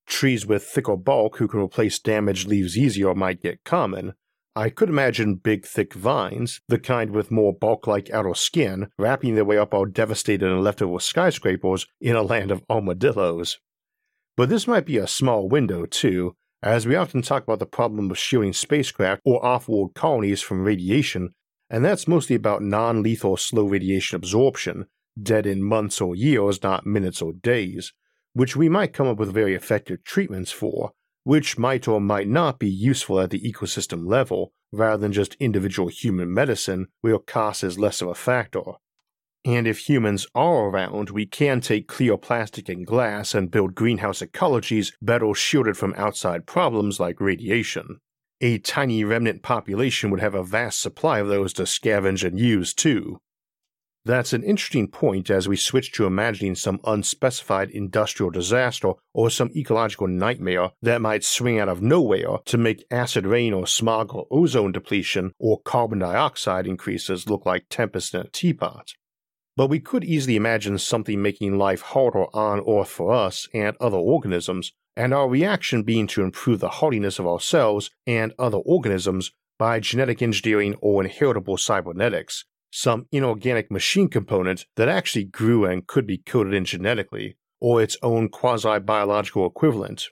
Trees 0.06 0.46
with 0.46 0.64
thicker 0.64 0.96
bark 0.96 1.36
who 1.36 1.46
can 1.46 1.60
replace 1.60 1.98
damaged 1.98 2.48
leaves 2.48 2.76
easier 2.76 3.14
might 3.14 3.42
get 3.42 3.64
common, 3.64 4.14
I 4.54 4.68
could 4.68 4.90
imagine 4.90 5.36
big, 5.36 5.64
thick 5.64 5.94
vines, 5.94 6.60
the 6.68 6.78
kind 6.78 7.10
with 7.10 7.30
more 7.30 7.54
bark 7.54 7.86
like 7.86 8.10
outer 8.10 8.34
skin, 8.34 8.88
wrapping 8.98 9.34
their 9.34 9.46
way 9.46 9.56
up 9.56 9.72
our 9.72 9.86
devastated 9.86 10.46
and 10.46 10.62
leftover 10.62 11.00
skyscrapers 11.00 11.86
in 12.02 12.16
a 12.16 12.22
land 12.22 12.50
of 12.50 12.62
armadillos. 12.68 13.58
But 14.36 14.48
this 14.48 14.66
might 14.66 14.86
be 14.86 14.96
a 14.96 15.06
small 15.06 15.48
window, 15.48 15.84
too, 15.84 16.36
as 16.62 16.86
we 16.86 16.94
often 16.94 17.22
talk 17.22 17.42
about 17.42 17.58
the 17.58 17.66
problem 17.66 18.10
of 18.10 18.18
shielding 18.18 18.52
spacecraft 18.52 19.20
or 19.24 19.44
off 19.44 19.68
world 19.68 19.94
colonies 19.94 20.40
from 20.40 20.64
radiation, 20.64 21.34
and 21.68 21.84
that's 21.84 22.08
mostly 22.08 22.36
about 22.36 22.62
non 22.62 23.02
lethal 23.02 23.36
slow 23.36 23.64
radiation 23.64 24.16
absorption, 24.16 24.86
dead 25.20 25.46
in 25.46 25.62
months 25.62 26.00
or 26.00 26.14
years, 26.14 26.62
not 26.62 26.86
minutes 26.86 27.20
or 27.20 27.32
days, 27.32 27.92
which 28.32 28.56
we 28.56 28.68
might 28.68 28.92
come 28.92 29.06
up 29.06 29.18
with 29.18 29.32
very 29.32 29.54
effective 29.54 30.02
treatments 30.04 30.50
for, 30.50 30.92
which 31.24 31.58
might 31.58 31.86
or 31.86 32.00
might 32.00 32.28
not 32.28 32.58
be 32.58 32.70
useful 32.70 33.20
at 33.20 33.30
the 33.30 33.40
ecosystem 33.40 34.06
level, 34.06 34.52
rather 34.72 34.96
than 34.98 35.12
just 35.12 35.34
individual 35.40 35.88
human 35.88 36.32
medicine, 36.32 36.86
where 37.00 37.18
cost 37.18 37.62
is 37.62 37.78
less 37.78 38.00
of 38.00 38.08
a 38.08 38.14
factor. 38.14 38.62
And 39.44 39.66
if 39.66 39.88
humans 39.88 40.26
are 40.36 40.68
around, 40.68 41.10
we 41.10 41.26
can 41.26 41.60
take 41.60 41.88
clear 41.88 42.16
plastic 42.16 42.68
and 42.68 42.86
glass 42.86 43.34
and 43.34 43.50
build 43.50 43.74
greenhouse 43.74 44.20
ecologies 44.20 44.92
better 45.02 45.34
shielded 45.34 45.76
from 45.76 45.94
outside 45.96 46.46
problems 46.46 47.00
like 47.00 47.20
radiation. 47.20 47.98
A 48.40 48.58
tiny 48.58 49.02
remnant 49.02 49.42
population 49.42 50.10
would 50.10 50.20
have 50.20 50.34
a 50.34 50.44
vast 50.44 50.80
supply 50.80 51.18
of 51.18 51.28
those 51.28 51.52
to 51.54 51.62
scavenge 51.62 52.24
and 52.24 52.38
use 52.38 52.72
too. 52.72 53.18
That's 54.04 54.32
an 54.32 54.42
interesting 54.42 54.88
point 54.88 55.30
as 55.30 55.46
we 55.46 55.56
switch 55.56 55.92
to 55.92 56.06
imagining 56.06 56.56
some 56.56 56.80
unspecified 56.84 57.70
industrial 57.70 58.30
disaster 58.30 58.94
or 59.12 59.30
some 59.30 59.50
ecological 59.54 60.08
nightmare 60.08 60.70
that 60.82 61.00
might 61.00 61.22
swing 61.22 61.60
out 61.60 61.68
of 61.68 61.82
nowhere 61.82 62.38
to 62.46 62.58
make 62.58 62.84
acid 62.90 63.26
rain 63.26 63.52
or 63.52 63.66
smog 63.66 64.12
or 64.12 64.26
ozone 64.30 64.72
depletion 64.72 65.32
or 65.38 65.60
carbon 65.60 66.00
dioxide 66.00 66.66
increases 66.66 67.28
look 67.28 67.46
like 67.46 67.66
tempest 67.70 68.12
in 68.14 68.22
a 68.22 68.28
teapot. 68.28 68.92
But 69.56 69.68
we 69.68 69.80
could 69.80 70.04
easily 70.04 70.36
imagine 70.36 70.78
something 70.78 71.20
making 71.20 71.58
life 71.58 71.82
harder 71.82 72.24
on 72.34 72.62
Earth 72.66 72.88
for 72.88 73.12
us 73.12 73.48
and 73.52 73.76
other 73.80 73.98
organisms, 73.98 74.72
and 74.96 75.12
our 75.12 75.28
reaction 75.28 75.82
being 75.82 76.06
to 76.08 76.22
improve 76.22 76.60
the 76.60 76.68
hardiness 76.68 77.18
of 77.18 77.26
ourselves 77.26 77.90
and 78.06 78.32
other 78.38 78.58
organisms 78.58 79.32
by 79.58 79.80
genetic 79.80 80.22
engineering 80.22 80.74
or 80.80 81.02
inheritable 81.02 81.56
cybernetics, 81.56 82.44
some 82.70 83.06
inorganic 83.12 83.70
machine 83.70 84.08
component 84.08 84.66
that 84.76 84.88
actually 84.88 85.24
grew 85.24 85.64
and 85.64 85.86
could 85.86 86.06
be 86.06 86.18
coded 86.18 86.54
in 86.54 86.64
genetically, 86.64 87.36
or 87.60 87.82
its 87.82 87.96
own 88.02 88.28
quasi 88.28 88.78
biological 88.78 89.46
equivalent. 89.46 90.08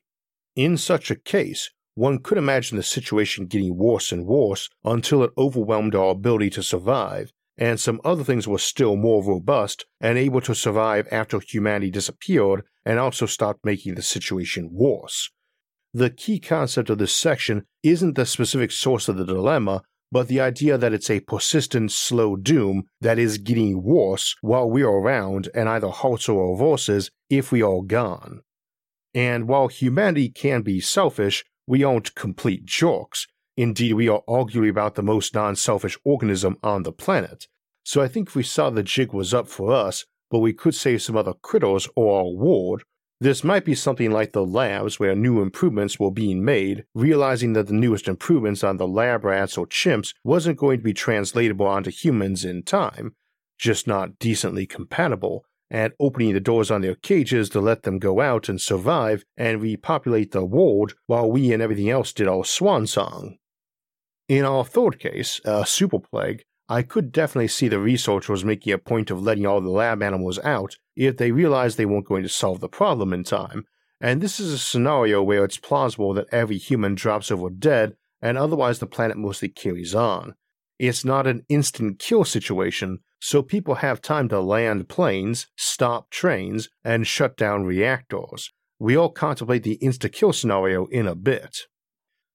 In 0.55 0.77
such 0.77 1.11
a 1.11 1.17
case, 1.17 1.71
one 1.95 2.19
could 2.19 2.39
imagine 2.39 2.77
the 2.77 2.83
situation 2.83 3.47
getting 3.47 3.77
worse 3.77 4.13
and 4.13 4.27
worse 4.27 4.69
until 4.85 5.25
it 5.25 5.33
overwhelmed 5.37 5.95
our 5.95 6.11
ability 6.11 6.51
to 6.51 6.63
survive, 6.63 7.33
and 7.61 7.79
some 7.79 8.01
other 8.05 8.25
things 8.25 8.49
were 8.49 8.59
still 8.59 8.97
more 8.97 9.23
robust 9.23 9.85
and 10.01 10.17
able 10.17 10.41
to 10.41 10.55
survive 10.55 11.07
after 11.13 11.39
humanity 11.39 11.91
disappeared 11.91 12.63
and 12.87 12.99
also 12.99 13.27
stopped 13.27 13.65
making 13.65 13.95
the 13.95 14.03
situation 14.03 14.71
worse. 14.73 15.31
The 15.93 16.09
key 16.09 16.41
concept 16.41 16.89
of 16.89 16.99
this 16.99 17.15
section 17.15 17.67
isn't 17.83 18.15
the 18.15 18.25
specific 18.25 18.73
source 18.73 19.09
of 19.09 19.19
the 19.19 19.27
dilemma, 19.27 19.83
but 20.11 20.29
the 20.29 20.41
idea 20.41 20.79
that 20.79 20.95
it's 20.95 21.11
a 21.11 21.21
persistent, 21.21 21.93
slow 21.93 22.35
doom 22.35 22.85
that 23.01 23.19
is 23.19 23.39
getting 23.39 23.83
worse 23.83 24.35
while 24.41 24.69
we're 24.69 24.89
around 24.89 25.49
and 25.55 25.69
either 25.69 25.89
halts 25.89 26.29
or 26.29 26.53
reverses 26.53 27.11
if 27.29 27.53
we 27.53 27.61
are 27.61 27.83
gone. 27.83 28.41
And 29.15 29.47
while 29.47 29.69
humanity 29.69 30.31
can 30.31 30.63
be 30.63 30.81
selfish, 30.81 31.45
we 31.67 31.85
aren't 31.85 32.15
complete 32.15 32.65
jerks. 32.65 33.27
Indeed, 33.61 33.93
we 33.93 34.09
are 34.09 34.23
arguably 34.27 34.71
about 34.71 34.95
the 34.95 35.03
most 35.03 35.35
non 35.35 35.55
selfish 35.55 35.99
organism 36.03 36.57
on 36.63 36.83
the 36.83 36.93
planet. 36.93 37.47
So 37.85 38.01
I 38.01 38.09
think 38.09 38.29
if 38.29 38.35
we 38.35 38.43
saw 38.43 38.71
the 38.71 38.83
jig 38.83 39.13
was 39.13 39.35
up 39.35 39.49
for 39.49 39.71
us, 39.71 40.07
but 40.31 40.39
we 40.39 40.55
could 40.55 40.75
save 40.75 41.03
some 41.03 41.15
other 41.15 41.35
critters 41.35 41.87
or 41.95 42.21
our 42.21 42.31
world, 42.31 42.85
this 43.21 43.45
might 43.45 43.67
be 43.67 43.75
something 43.75 44.11
like 44.11 44.33
the 44.33 44.47
labs 44.47 44.99
where 44.99 45.15
new 45.15 45.43
improvements 45.43 46.01
were 46.01 46.11
being 46.11 46.43
made, 46.43 46.87
realizing 46.95 47.53
that 47.53 47.67
the 47.67 47.75
newest 47.75 48.09
improvements 48.09 48.65
on 48.65 48.79
the 48.79 48.89
lab 48.89 49.27
rats 49.27 49.59
or 49.59 49.67
chimps 49.67 50.15
wasn't 50.25 50.57
going 50.57 50.79
to 50.79 50.85
be 50.85 50.95
translatable 50.95 51.67
onto 51.67 51.91
humans 51.91 52.47
in 52.47 52.63
time, 52.63 53.15
just 53.59 53.87
not 53.87 54.19
decently 54.19 54.65
compatible, 54.65 55.45
and 55.71 55.93
opening 56.01 56.33
the 56.33 56.41
doors 56.41 56.71
on 56.71 56.81
their 56.81 56.95
cages 56.95 57.51
to 57.51 57.61
let 57.61 57.83
them 57.83 57.99
go 57.99 58.23
out 58.23 58.49
and 58.49 58.59
survive 58.59 59.23
and 59.37 59.61
repopulate 59.61 60.33
the 60.33 60.47
world 60.47 60.95
while 61.09 61.31
we 61.31 61.53
and 61.53 61.63
everything 61.63 61.91
else 61.91 62.11
did 62.15 62.27
our 62.27 62.43
swan 62.43 62.87
song. 62.87 63.37
In 64.31 64.45
our 64.45 64.65
third 64.65 65.01
case, 65.01 65.41
a 65.45 65.67
super 65.67 65.99
plague, 65.99 66.45
I 66.69 66.83
could 66.83 67.11
definitely 67.11 67.49
see 67.49 67.67
the 67.67 67.81
researchers 67.81 68.45
making 68.45 68.73
a 68.73 68.79
point 68.79 69.11
of 69.11 69.21
letting 69.21 69.45
all 69.45 69.61
the 69.61 69.71
lab 69.71 70.05
animals 70.05 70.39
out 70.45 70.77
if 70.95 71.17
they 71.17 71.33
realize 71.33 71.75
they 71.75 71.85
weren't 71.85 72.07
going 72.07 72.23
to 72.23 72.29
solve 72.29 72.61
the 72.61 72.69
problem 72.69 73.13
in 73.13 73.25
time, 73.25 73.65
and 74.01 74.21
this 74.21 74.39
is 74.39 74.53
a 74.53 74.59
scenario 74.59 75.21
where 75.21 75.45
it's 75.45 75.57
plausible 75.57 76.15
that 76.15 76.29
every 76.31 76.59
human 76.59 76.95
drops 76.95 77.33
over 77.33 77.51
dead 77.51 77.97
and 78.23 78.39
otherwise 78.39 78.79
the 78.79 78.87
planet 78.87 79.17
mostly 79.17 79.49
carries 79.49 79.97
on. 79.97 80.37
It's 80.79 81.05
not 81.05 81.27
an 81.27 81.45
instant 81.49 81.99
kill 81.99 82.25
situation, 82.25 83.01
so 83.19 83.43
people 83.43 83.75
have 83.75 84.01
time 84.01 84.29
to 84.29 84.39
land 84.39 84.89
planes, 84.89 85.49
stop 85.57 86.09
trains, 86.09 86.69
and 86.85 87.05
shut 87.05 87.37
down 87.37 87.65
reactors. 87.65 88.53
We'll 88.79 89.09
contemplate 89.09 89.65
the 89.65 89.81
insta 89.83 90.13
kill 90.13 90.33
scenario 90.33 90.87
in 90.87 91.09
a 91.09 91.17
bit. 91.17 91.63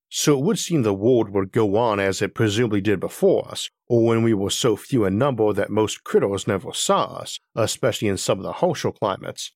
So 0.08 0.38
it 0.38 0.44
would 0.44 0.58
seem 0.58 0.82
the 0.82 0.94
world 0.94 1.30
would 1.30 1.52
go 1.52 1.76
on 1.76 1.98
as 1.98 2.22
it 2.22 2.34
presumably 2.34 2.80
did 2.80 3.00
before 3.00 3.48
us, 3.50 3.70
or 3.88 4.04
when 4.04 4.22
we 4.22 4.34
were 4.34 4.50
so 4.50 4.76
few 4.76 5.04
in 5.04 5.18
number 5.18 5.52
that 5.52 5.70
most 5.70 6.04
critters 6.04 6.46
never 6.46 6.72
saw 6.72 7.16
us, 7.16 7.40
especially 7.54 8.08
in 8.08 8.16
some 8.16 8.38
of 8.38 8.44
the 8.44 8.52
harsher 8.52 8.92
climates. 8.92 9.52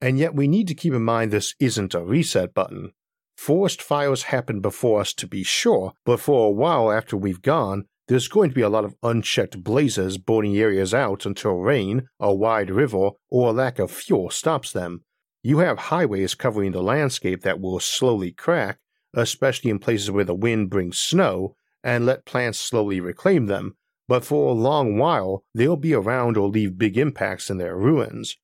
And 0.00 0.18
yet 0.18 0.34
we 0.34 0.46
need 0.46 0.68
to 0.68 0.74
keep 0.74 0.92
in 0.92 1.02
mind 1.02 1.30
this 1.30 1.54
isn't 1.58 1.94
a 1.94 2.04
reset 2.04 2.52
button. 2.52 2.92
Forest 3.36 3.82
fires 3.82 4.24
happened 4.24 4.62
before 4.62 5.00
us 5.00 5.12
to 5.14 5.26
be 5.26 5.42
sure, 5.42 5.92
but 6.04 6.20
for 6.20 6.46
a 6.46 6.50
while 6.50 6.92
after 6.92 7.16
we've 7.16 7.42
gone, 7.42 7.86
there's 8.06 8.28
going 8.28 8.50
to 8.50 8.54
be 8.54 8.60
a 8.60 8.68
lot 8.68 8.84
of 8.84 8.94
unchecked 9.02 9.64
blazes 9.64 10.18
burning 10.18 10.56
areas 10.58 10.92
out 10.92 11.24
until 11.24 11.54
rain, 11.54 12.08
a 12.20 12.34
wide 12.34 12.70
river, 12.70 13.10
or 13.30 13.48
a 13.48 13.52
lack 13.52 13.78
of 13.78 13.90
fuel 13.90 14.28
stops 14.28 14.72
them. 14.72 15.02
You 15.42 15.58
have 15.58 15.78
highways 15.78 16.34
covering 16.34 16.72
the 16.72 16.82
landscape 16.82 17.42
that 17.42 17.60
will 17.60 17.80
slowly 17.80 18.30
crack, 18.30 18.78
especially 19.16 19.70
in 19.70 19.78
places 19.78 20.10
where 20.10 20.24
the 20.24 20.34
wind 20.34 20.70
brings 20.70 20.98
snow, 20.98 21.56
and 21.82 22.06
let 22.06 22.24
plants 22.24 22.58
slowly 22.58 23.00
reclaim 23.00 23.46
them, 23.46 23.76
but 24.08 24.24
for 24.24 24.48
a 24.48 24.52
long 24.52 24.96
while 24.98 25.44
they'll 25.54 25.76
be 25.76 25.94
around 25.94 26.36
or 26.36 26.48
leave 26.48 26.78
big 26.78 26.96
impacts 26.96 27.50
in 27.50 27.58
their 27.58 27.76
ruins. 27.76 28.36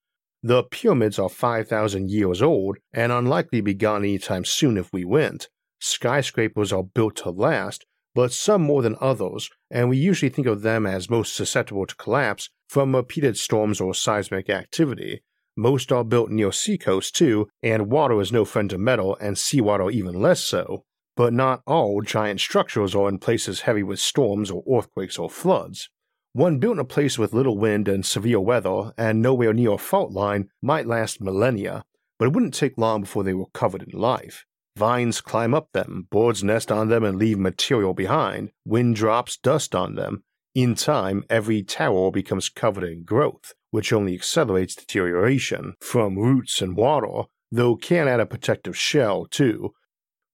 The 0.43 0.63
pyramids 0.63 1.19
are 1.19 1.29
5,000 1.29 2.11
years 2.11 2.41
old 2.41 2.79
and 2.93 3.13
unlikely 3.13 3.59
to 3.59 3.65
be 3.65 3.75
gone 3.75 4.03
anytime 4.03 4.45
soon 4.45 4.79
if 4.79 4.91
we 4.93 5.05
went. 5.05 5.49
Skyscrapers 5.81 6.73
are 6.73 6.83
built 6.83 7.17
to 7.17 7.31
last, 7.31 7.85
but 8.15 8.33
some 8.33 8.63
more 8.63 8.83
than 8.83 8.97
others, 9.01 9.51
and 9.71 9.89
we 9.89 9.97
usually 9.97 10.31
think 10.31 10.47
of 10.47 10.63
them 10.63 10.87
as 10.87 11.11
most 11.11 11.35
susceptible 11.35 11.87
to 11.87 11.97
collapse 11.97 12.51
from 12.69 12.95
repeated 12.95 13.37
storms 13.37 13.81
or 13.81 13.95
seismic 13.95 14.49
activity, 14.51 15.23
most 15.61 15.93
are 15.93 16.05
built 16.05 16.31
near 16.31 16.51
seacoast 16.51 17.15
too, 17.15 17.49
and 17.63 17.91
water 17.91 18.21
is 18.21 18.33
no 18.33 18.45
friend 18.45 18.71
to 18.71 18.79
metal 18.79 19.17
and 19.21 19.39
seawater 19.39 19.91
even 19.91 20.21
less 20.21 20.41
so. 20.43 20.85
But 21.17 21.33
not 21.33 21.63
all 21.67 22.01
giant 22.01 22.41
structures 22.41 22.95
are 22.95 23.09
in 23.09 23.19
places 23.19 23.61
heavy 23.61 23.83
with 23.83 24.01
storms 24.01 24.51
or 24.51 24.65
earthquakes 24.71 25.19
or 25.19 25.29
floods. 25.29 25.91
One 26.33 26.59
built 26.59 26.75
in 26.75 26.79
a 26.79 26.85
place 26.85 27.19
with 27.19 27.35
little 27.35 27.59
wind 27.59 27.89
and 27.89 28.07
severe 28.07 28.41
weather 28.41 28.93
and 28.97 29.21
nowhere 29.21 29.53
near 29.53 29.73
a 29.73 29.79
fault 29.79 30.13
line 30.13 30.49
might 30.63 30.87
last 30.87 31.21
millennia, 31.21 31.85
but 32.19 32.27
it 32.27 32.33
wouldn't 32.33 32.55
take 32.55 32.79
long 32.79 33.03
before 33.03 33.25
they 33.25 33.35
were 33.35 33.47
covered 33.53 33.83
in 33.83 33.99
life. 33.99 34.47
Vines 34.77 35.21
climb 35.21 35.53
up 35.53 35.73
them, 35.73 36.07
birds 36.11 36.45
nest 36.45 36.71
on 36.71 36.89
them 36.89 37.05
and 37.05 37.19
leave 37.19 37.39
material 37.39 37.93
behind, 37.93 38.51
wind 38.65 38.97
drops 38.97 39.37
dust 39.37 39.75
on 39.75 39.97
them. 39.97 40.23
In 40.55 40.75
time, 40.75 41.25
every 41.29 41.63
tower 41.63 42.11
becomes 42.11 42.49
covered 42.49 42.85
in 42.85 43.05
growth, 43.05 43.53
which 43.71 43.93
only 43.93 44.15
accelerates 44.15 44.75
deterioration 44.75 45.75
from 45.81 46.19
roots 46.19 46.61
and 46.61 46.77
water, 46.77 47.29
though 47.51 47.77
can 47.77 48.09
add 48.09 48.21
a 48.21 48.27
protective 48.27 48.77
shell 48.77 49.27
too. 49.27 49.73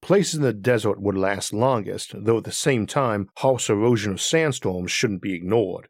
Places 0.02 0.36
in 0.36 0.42
the 0.42 0.52
desert 0.52 1.00
would 1.00 1.16
last 1.16 1.52
longest, 1.52 2.12
though 2.14 2.38
at 2.38 2.44
the 2.44 2.52
same 2.52 2.86
time, 2.86 3.28
harsh 3.38 3.68
erosion 3.68 4.12
of 4.12 4.20
sandstorms 4.20 4.90
shouldn't 4.90 5.22
be 5.22 5.34
ignored. 5.34 5.88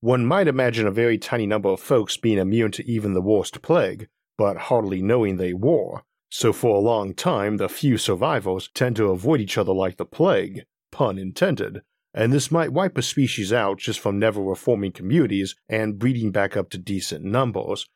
One 0.00 0.26
might 0.26 0.48
imagine 0.48 0.86
a 0.86 0.92
very 0.92 1.18
tiny 1.18 1.46
number 1.46 1.68
of 1.68 1.80
folks 1.80 2.16
being 2.16 2.38
immune 2.38 2.72
to 2.72 2.90
even 2.90 3.14
the 3.14 3.22
worst 3.22 3.62
plague, 3.62 4.08
but 4.36 4.56
hardly 4.56 5.02
knowing 5.02 5.36
they 5.36 5.52
were, 5.52 6.02
so 6.30 6.52
for 6.52 6.76
a 6.76 6.80
long 6.80 7.14
time 7.14 7.56
the 7.56 7.68
few 7.68 7.98
survivors 7.98 8.70
tend 8.74 8.96
to 8.96 9.10
avoid 9.10 9.40
each 9.40 9.58
other 9.58 9.72
like 9.72 9.96
the 9.96 10.04
plague, 10.04 10.64
pun 10.90 11.18
intended, 11.18 11.82
and 12.14 12.32
this 12.32 12.50
might 12.50 12.72
wipe 12.72 12.98
a 12.98 13.02
species 13.02 13.52
out 13.52 13.78
just 13.78 14.00
from 14.00 14.18
never 14.18 14.42
reforming 14.42 14.92
communities 14.92 15.56
and 15.68 15.98
breeding 15.98 16.30
back 16.30 16.56
up 16.56 16.70
to 16.70 16.78
decent 16.78 17.24
numbers. 17.24 17.86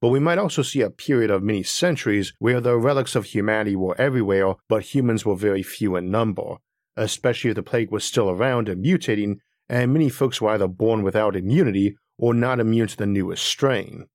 But 0.00 0.08
we 0.08 0.18
might 0.18 0.38
also 0.38 0.62
see 0.62 0.80
a 0.80 0.90
period 0.90 1.30
of 1.30 1.42
many 1.42 1.62
centuries 1.62 2.32
where 2.38 2.60
the 2.60 2.76
relics 2.76 3.14
of 3.14 3.26
humanity 3.26 3.76
were 3.76 4.00
everywhere, 4.00 4.54
but 4.68 4.94
humans 4.94 5.24
were 5.24 5.36
very 5.36 5.62
few 5.62 5.96
in 5.96 6.10
number. 6.10 6.56
especially 6.96 7.50
if 7.50 7.56
the 7.56 7.62
plague 7.62 7.90
was 7.90 8.04
still 8.04 8.30
around 8.30 8.68
and 8.68 8.84
mutating, 8.84 9.36
and 9.68 9.92
many 9.92 10.08
folks 10.08 10.40
were 10.40 10.50
either 10.50 10.68
born 10.68 11.02
without 11.02 11.36
immunity 11.36 11.96
or 12.18 12.34
not 12.34 12.60
immune 12.60 12.88
to 12.88 12.96
the 12.96 13.06
newest 13.06 13.44
strain. 13.44 14.06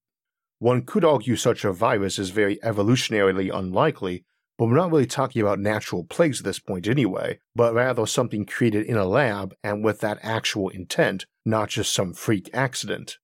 One 0.60 0.84
could 0.84 1.04
argue 1.06 1.36
such 1.36 1.66
a 1.66 1.72
virus 1.72 2.20
is 2.20 2.30
very 2.30 2.58
evolutionarily 2.58 3.54
unlikely, 3.54 4.26
but 4.58 4.66
we're 4.66 4.76
not 4.76 4.92
really 4.92 5.06
talking 5.06 5.42
about 5.42 5.60
natural 5.60 6.04
plagues 6.04 6.40
at 6.40 6.46
this 6.46 6.60
point 6.60 6.88
anyway, 6.88 7.40
but 7.56 7.74
rather 7.74 8.06
something 8.08 8.46
created 8.46 8.86
in 8.86 8.98
a 8.98 9.06
lab 9.06 9.54
and 9.64 9.84
with 9.84 10.00
that 10.00 10.18
actual 10.24 10.70
intent, 10.70 11.26
not 11.46 11.70
just 11.70 11.94
some 11.94 12.14
freak 12.14 12.50
accident. 12.54 13.18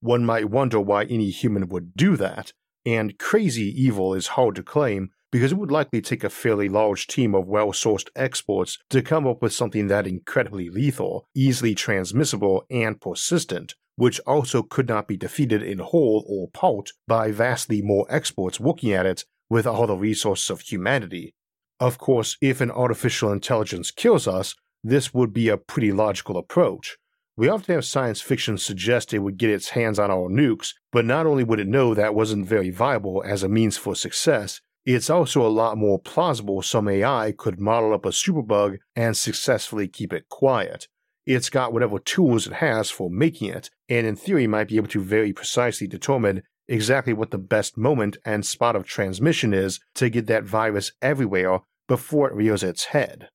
One 0.00 0.26
might 0.26 0.50
wonder 0.50 0.80
why 0.80 1.04
any 1.04 1.30
human 1.30 1.68
would 1.68 1.94
do 1.96 2.16
that, 2.16 2.52
and 2.84 3.18
crazy 3.18 3.68
evil 3.80 4.14
is 4.14 4.28
hard 4.28 4.56
to 4.56 4.62
claim 4.62 5.10
because 5.32 5.52
it 5.52 5.58
would 5.58 5.70
likely 5.70 6.00
take 6.00 6.24
a 6.24 6.30
fairly 6.30 6.68
large 6.68 7.06
team 7.06 7.34
of 7.34 7.46
well 7.46 7.68
sourced 7.68 8.08
experts 8.14 8.78
to 8.90 9.02
come 9.02 9.26
up 9.26 9.42
with 9.42 9.52
something 9.52 9.88
that 9.88 10.06
incredibly 10.06 10.68
lethal, 10.68 11.28
easily 11.34 11.74
transmissible, 11.74 12.64
and 12.70 13.00
persistent, 13.00 13.74
which 13.96 14.20
also 14.20 14.62
could 14.62 14.88
not 14.88 15.08
be 15.08 15.16
defeated 15.16 15.62
in 15.62 15.78
whole 15.78 16.24
or 16.28 16.48
part 16.50 16.90
by 17.08 17.30
vastly 17.30 17.82
more 17.82 18.06
experts 18.08 18.60
working 18.60 18.92
at 18.92 19.06
it 19.06 19.24
with 19.48 19.66
all 19.66 19.86
the 19.86 19.96
resources 19.96 20.50
of 20.50 20.60
humanity. 20.60 21.34
Of 21.78 21.98
course, 21.98 22.36
if 22.40 22.60
an 22.60 22.70
artificial 22.70 23.32
intelligence 23.32 23.90
kills 23.90 24.26
us, 24.26 24.54
this 24.82 25.12
would 25.12 25.32
be 25.32 25.48
a 25.48 25.56
pretty 25.56 25.92
logical 25.92 26.36
approach. 26.36 26.96
We 27.36 27.48
often 27.48 27.74
have 27.74 27.84
science 27.84 28.22
fiction 28.22 28.56
suggest 28.56 29.12
it 29.12 29.18
would 29.18 29.36
get 29.36 29.50
its 29.50 29.70
hands 29.70 29.98
on 29.98 30.10
our 30.10 30.30
nukes, 30.30 30.72
but 30.90 31.04
not 31.04 31.26
only 31.26 31.44
would 31.44 31.60
it 31.60 31.66
know 31.66 31.92
that 31.92 32.14
wasn't 32.14 32.46
very 32.46 32.70
viable 32.70 33.22
as 33.26 33.42
a 33.42 33.48
means 33.48 33.76
for 33.76 33.94
success, 33.94 34.62
it's 34.86 35.10
also 35.10 35.44
a 35.44 35.48
lot 35.48 35.76
more 35.76 35.98
plausible 35.98 36.62
some 36.62 36.88
AI 36.88 37.34
could 37.36 37.60
model 37.60 37.92
up 37.92 38.06
a 38.06 38.10
superbug 38.10 38.78
and 38.94 39.16
successfully 39.16 39.88
keep 39.88 40.12
it 40.12 40.28
quiet. 40.28 40.88
It's 41.26 41.50
got 41.50 41.72
whatever 41.72 41.98
tools 41.98 42.46
it 42.46 42.54
has 42.54 42.88
for 42.88 43.10
making 43.10 43.50
it, 43.50 43.68
and 43.88 44.06
in 44.06 44.14
theory 44.14 44.46
might 44.46 44.68
be 44.68 44.76
able 44.76 44.88
to 44.88 45.00
very 45.02 45.32
precisely 45.32 45.88
determine 45.88 46.44
exactly 46.68 47.12
what 47.12 47.30
the 47.30 47.38
best 47.38 47.76
moment 47.76 48.16
and 48.24 48.44
spot 48.44 48.76
of 48.76 48.84
transmission 48.84 49.54
is 49.54 49.80
to 49.94 50.10
get 50.10 50.26
that 50.26 50.44
virus 50.44 50.92
everywhere 51.00 51.60
before 51.88 52.28
it 52.28 52.34
rears 52.34 52.62
its 52.62 52.86
head. 52.86 53.28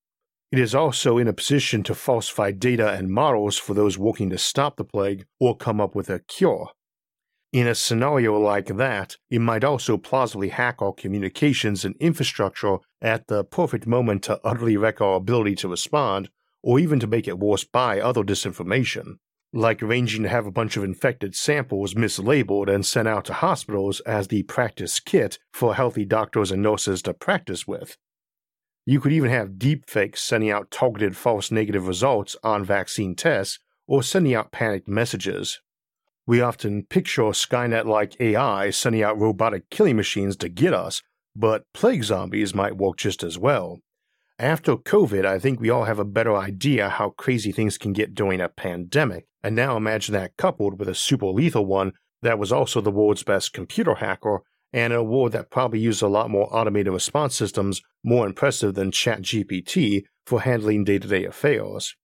It 0.52 0.60
is 0.60 0.76
also 0.76 1.18
in 1.18 1.30
a 1.30 1.34
position 1.34 1.82
to 1.84 1.96
falsify 1.96 2.52
data 2.52 2.92
and 2.92 3.10
models 3.10 3.58
for 3.58 3.74
those 3.74 3.98
working 3.98 4.30
to 4.32 4.38
stop 4.38 4.76
the 4.76 4.84
plague 4.84 5.26
or 5.40 5.56
come 5.56 5.80
up 5.80 5.96
with 5.96 6.10
a 6.10 6.20
cure. 6.20 6.72
In 7.54 7.68
a 7.68 7.76
scenario 7.76 8.38
like 8.40 8.78
that, 8.78 9.18
it 9.30 9.40
might 9.40 9.64
also 9.64 9.98
plausibly 9.98 10.50
hack 10.50 10.82
our 10.82 10.94
communications 10.94 11.84
and 11.84 11.96
infrastructure 12.00 12.78
at 13.02 13.28
the 13.28 13.44
perfect 13.44 13.88
moment 13.88 14.24
to 14.24 14.40
utterly 14.44 14.78
wreck 14.78 15.02
our 15.02 15.16
ability 15.16 15.56
to 15.56 15.68
respond, 15.68 16.30
or 16.64 16.80
even 16.80 17.00
to 17.00 17.08
make 17.08 17.28
it 17.28 17.40
worse 17.40 17.64
by 17.64 18.00
other 18.00 18.24
disinformation, 18.24 19.16
like 19.54 19.84
arranging 19.84 20.24
to 20.24 20.30
have 20.30 20.46
a 20.46 20.52
bunch 20.52 20.78
of 20.78 20.84
infected 20.84 21.36
samples 21.36 21.94
mislabeled 21.94 22.74
and 22.74 22.86
sent 22.86 23.08
out 23.08 23.26
to 23.26 23.34
hospitals 23.34 24.00
as 24.02 24.28
the 24.28 24.44
practice 24.44 25.00
kit 25.00 25.40
for 25.54 25.76
healthy 25.76 26.06
doctors 26.06 26.52
and 26.52 26.62
nurses 26.62 27.02
to 27.02 27.14
practice 27.14 27.68
with. 27.68 27.98
You 28.86 29.00
could 29.00 29.12
even 29.12 29.30
have 29.30 29.60
deepfakes 29.60 30.20
sending 30.20 30.50
out 30.50 30.72
targeted 30.72 31.16
false 31.16 31.52
negative 31.52 31.88
results 31.88 32.36
on 32.44 32.64
vaccine 32.66 33.16
tests 33.16 33.60
or 33.88 34.02
sending 34.02 34.34
out 34.34 34.52
panicked 34.52 34.88
messages 34.88 35.60
we 36.28 36.40
often 36.40 36.84
picture 36.84 37.24
Skynet 37.24 37.86
like 37.86 38.20
AI 38.22 38.70
sending 38.70 39.04
out 39.04 39.20
robotic 39.20 39.70
killing 39.70 39.96
machines 39.96 40.36
to 40.38 40.50
get 40.50 40.74
us, 40.74 41.02
but 41.36 41.66
plague 41.74 42.04
zombies 42.04 42.54
might 42.54 42.78
work 42.78 42.98
just 42.98 43.24
as 43.24 43.38
well. 43.38 43.80
After 44.42 44.76
COVID, 44.76 45.24
I 45.24 45.38
think 45.38 45.60
we 45.60 45.70
all 45.70 45.84
have 45.84 46.00
a 46.00 46.04
better 46.04 46.36
idea 46.36 46.90
how 46.90 47.12
crazy 47.12 47.52
things 47.52 47.78
can 47.78 47.94
get 47.94 48.16
during 48.16 48.42
a 48.42 48.50
pandemic, 48.50 49.28
and 49.44 49.56
now 49.56 49.78
imagine 49.78 50.14
that 50.14 50.36
coupled 50.36 50.80
with 50.80 50.90
a 50.90 50.96
super 50.96 51.28
lethal 51.28 51.68
one 51.68 51.92
that 52.24 52.40
was 52.40 52.52
also 52.52 52.82
the 52.82 52.90
world's 52.90 53.22
best 53.22 53.54
computer 53.54 53.94
hacker 53.94 54.40
and 54.74 54.94
a 54.94 55.04
war 55.04 55.30
that 55.30 55.52
probably 55.52 55.78
used 55.78 56.02
a 56.02 56.08
lot 56.08 56.32
more 56.32 56.52
automated 56.52 56.92
response 56.92 57.36
systems 57.36 57.84
more 58.04 58.26
impressive 58.26 58.74
than 58.74 58.90
ChatGPT 58.90 60.06
for 60.26 60.42
handling 60.42 60.86
day 60.86 60.98
to 60.98 61.08
day 61.08 61.24
affairs. 61.24 61.96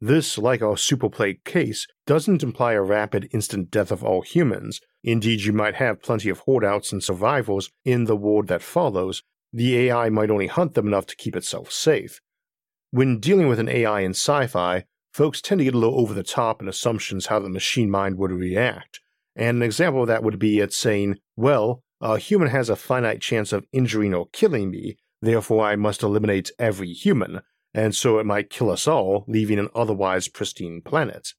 This, 0.00 0.38
like 0.38 0.62
our 0.62 0.76
superplague 0.76 1.42
case, 1.42 1.88
doesn't 2.06 2.44
imply 2.44 2.74
a 2.74 2.82
rapid 2.82 3.28
instant 3.32 3.72
death 3.72 3.90
of 3.90 4.04
all 4.04 4.22
humans. 4.22 4.80
Indeed, 5.02 5.40
you 5.40 5.52
might 5.52 5.74
have 5.74 6.00
plenty 6.00 6.28
of 6.28 6.38
holdouts 6.38 6.92
and 6.92 7.02
survivors 7.02 7.72
in 7.84 8.04
the 8.04 8.14
world 8.14 8.46
that 8.46 8.62
follows. 8.62 9.24
The 9.52 9.88
AI 9.88 10.08
might 10.10 10.30
only 10.30 10.46
hunt 10.46 10.74
them 10.74 10.86
enough 10.86 11.06
to 11.06 11.16
keep 11.16 11.34
itself 11.34 11.72
safe. 11.72 12.20
When 12.90 13.20
dealing 13.20 13.48
with 13.48 13.58
an 13.58 13.68
AI 13.68 14.00
in 14.00 14.12
sci 14.12 14.46
fi, 14.46 14.84
folks 15.12 15.40
tend 15.40 15.58
to 15.60 15.64
get 15.64 15.74
a 15.74 15.78
little 15.78 16.00
over 16.00 16.14
the 16.14 16.22
top 16.22 16.62
in 16.62 16.68
assumptions 16.68 17.26
how 17.26 17.40
the 17.40 17.48
machine 17.48 17.90
mind 17.90 18.16
would 18.18 18.32
react. 18.32 19.00
And 19.36 19.58
an 19.58 19.62
example 19.62 20.02
of 20.02 20.08
that 20.08 20.22
would 20.22 20.38
be 20.38 20.58
it 20.60 20.72
saying, 20.72 21.18
well, 21.36 21.82
a 22.00 22.18
human 22.18 22.48
has 22.48 22.68
a 22.68 22.76
finite 22.76 23.20
chance 23.20 23.52
of 23.52 23.66
injuring 23.72 24.14
or 24.14 24.28
killing 24.32 24.70
me, 24.70 24.96
therefore 25.20 25.64
I 25.64 25.76
must 25.76 26.02
eliminate 26.02 26.50
every 26.58 26.92
human, 26.92 27.40
and 27.74 27.94
so 27.94 28.18
it 28.18 28.26
might 28.26 28.50
kill 28.50 28.70
us 28.70 28.88
all, 28.88 29.24
leaving 29.28 29.58
an 29.58 29.68
otherwise 29.74 30.28
pristine 30.28 30.80
planet. 30.80 31.34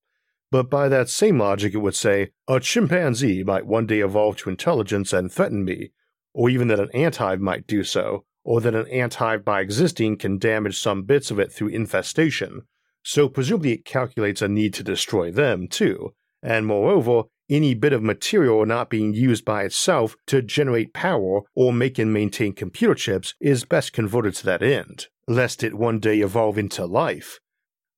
But 0.52 0.70
by 0.70 0.90
that 0.90 1.10
same 1.10 1.40
logic, 1.40 1.74
it 1.74 1.80
would 1.80 1.96
say, 1.96 2.32
a 2.48 2.60
chimpanzee 2.60 3.44
might 3.44 3.66
one 3.66 3.88
day 3.88 4.02
evolve 4.02 4.38
to 4.38 4.50
intelligence 4.50 5.14
and 5.14 5.32
threaten 5.32 5.64
me, 5.64 5.92
or 6.34 6.50
even 6.50 6.68
that 6.68 6.80
an 6.80 6.90
anthive 6.94 7.40
might 7.40 7.68
do 7.68 7.84
so, 7.84 8.24
or 8.44 8.62
that 8.62 8.76
an 8.76 8.86
anthive 8.86 9.44
by 9.44 9.62
existing 9.62 10.18
can 10.18 10.38
damage 10.38 10.80
some 10.80 11.04
bits 11.04 11.32
of 11.32 11.40
it 11.40 11.52
through 11.52 11.68
infestation, 11.68 12.64
so 13.04 13.28
presumably 13.28 13.74
it 13.74 13.86
calculates 13.86 14.42
a 14.42 14.48
need 14.48 14.74
to 14.74 14.84
destroy 14.84 15.32
them 15.32 15.68
too, 15.68 16.14
and 16.42 16.66
moreover, 16.66 17.24
any 17.50 17.74
bit 17.74 17.92
of 17.92 18.02
material 18.02 18.66
not 18.66 18.90
being 18.90 19.14
used 19.14 19.44
by 19.44 19.64
itself 19.64 20.16
to 20.26 20.42
generate 20.42 20.94
power 20.94 21.42
or 21.54 21.74
make 21.74 22.00
and 22.00 22.14
maintain 22.14 22.54
computer 22.54 22.96
chips 22.96 23.34
is 23.42 23.66
best 23.66 23.92
converted 23.92 24.34
to 24.34 24.46
that 24.46 24.64
end 24.64 25.08
lest 25.32 25.64
it 25.64 25.74
one 25.74 26.00
day 26.00 26.20
evolve 26.20 26.58
into 26.58 26.86
life. 26.86 27.40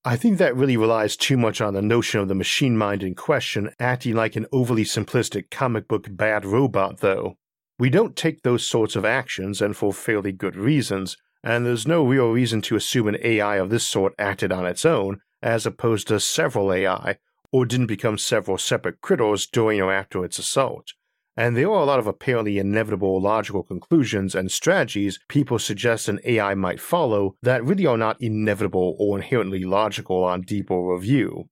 I 0.05 0.17
think 0.17 0.37
that 0.37 0.55
really 0.55 0.77
relies 0.77 1.15
too 1.15 1.37
much 1.37 1.61
on 1.61 1.73
the 1.73 1.81
notion 1.81 2.19
of 2.19 2.27
the 2.27 2.35
machine 2.35 2.77
mind 2.77 3.03
in 3.03 3.15
question 3.15 3.73
acting 3.79 4.15
like 4.15 4.35
an 4.35 4.47
overly 4.51 4.83
simplistic 4.83 5.49
comic 5.49 5.87
book 5.87 6.07
bad 6.09 6.45
robot, 6.45 6.99
though. 6.99 7.37
We 7.83 7.89
don't 7.89 8.15
take 8.15 8.43
those 8.43 8.65
sorts 8.65 8.95
of 8.95 9.03
actions, 9.03 9.61
and 9.61 9.75
for 9.75 9.91
fairly 9.91 10.31
good 10.31 10.55
reasons, 10.55 11.17
and 11.43 11.65
there's 11.65 11.85
no 11.85 12.05
real 12.05 12.31
reason 12.31 12.61
to 12.61 12.77
assume 12.77 13.09
an 13.09 13.17
AI 13.21 13.57
of 13.57 13.69
this 13.69 13.85
sort 13.85 14.15
acted 14.17 14.53
on 14.53 14.65
its 14.65 14.85
own, 14.85 15.19
as 15.41 15.65
opposed 15.65 16.07
to 16.07 16.21
several 16.21 16.71
AI, 16.71 17.17
or 17.51 17.65
didn't 17.65 17.87
become 17.87 18.17
several 18.17 18.57
separate 18.57 19.01
critters 19.01 19.45
during 19.45 19.81
or 19.81 19.91
after 19.91 20.23
its 20.23 20.39
assault 20.39 20.93
and 21.35 21.57
there 21.57 21.69
are 21.69 21.81
a 21.81 21.85
lot 21.85 21.99
of 21.99 22.07
apparently 22.07 22.57
inevitable 22.57 23.21
logical 23.21 23.63
conclusions 23.63 24.33
and 24.33 24.49
strategies 24.49 25.19
people 25.27 25.59
suggest 25.59 26.07
an 26.07 26.21
AI 26.23 26.53
might 26.53 26.79
follow 26.79 27.35
that 27.41 27.65
really 27.65 27.85
are 27.85 27.97
not 27.97 28.15
inevitable 28.21 28.95
or 28.97 29.17
inherently 29.17 29.65
logical 29.65 30.23
on 30.23 30.41
deeper 30.41 30.79
review. 30.79 31.49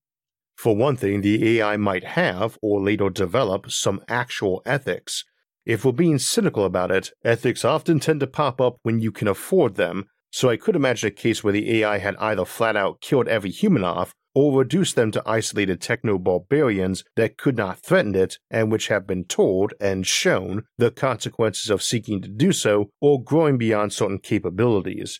For 0.56 0.76
one 0.76 0.96
thing, 0.96 1.22
the 1.22 1.58
AI 1.60 1.76
might 1.78 2.04
have, 2.04 2.60
or 2.62 2.80
later 2.80 3.10
develop, 3.10 3.72
some 3.72 4.00
actual 4.08 4.62
ethics. 4.63 5.26
If 5.65 5.86
we're 5.86 5.91
being 5.91 6.17
cynical 6.17 6.65
about 6.65 6.89
it, 6.89 7.12
ethics 7.24 7.63
often 7.63 8.00
tend 8.00 8.19
to 8.21 8.28
pop 8.28 8.60
up 8.60 8.78
when 8.82 9.00
you 9.00 9.12
can 9.12 9.28
afford 9.28 9.76
them, 9.76 10.06
so 10.32 10.50
I 10.50 10.58
could 10.58 10.76
imagine 10.76 11.08
a 11.08 11.12
case 11.12 11.43
where 11.43 11.54
the 11.54 11.82
AI 11.82 12.00
had 12.00 12.15
either 12.15 12.45
flat 12.45 12.76
out 12.76 13.00
killed 13.00 13.28
every 13.28 13.52
human 13.52 13.84
off, 13.84 14.15
or 14.34 14.58
reduced 14.58 14.95
them 14.95 15.12
to 15.12 15.24
isolated 15.24 15.80
techno 15.80 16.17
barbarians 16.17 17.04
that 17.15 17.38
could 17.38 17.58
not 17.58 17.80
threaten 17.80 18.15
it 18.15 18.39
and 18.50 18.71
which 18.71 18.88
have 18.88 19.06
been 19.06 19.26
told 19.26 19.74
and 19.80 20.08
shown 20.08 20.63
the 20.78 20.89
consequences 20.89 21.69
of 21.69 21.84
seeking 21.84 22.21
to 22.21 22.30
do 22.30 22.52
so 22.52 22.89
or 23.00 23.24
growing 23.24 23.58
beyond 23.58 23.93
certain 23.93 24.17
capabilities. 24.17 25.19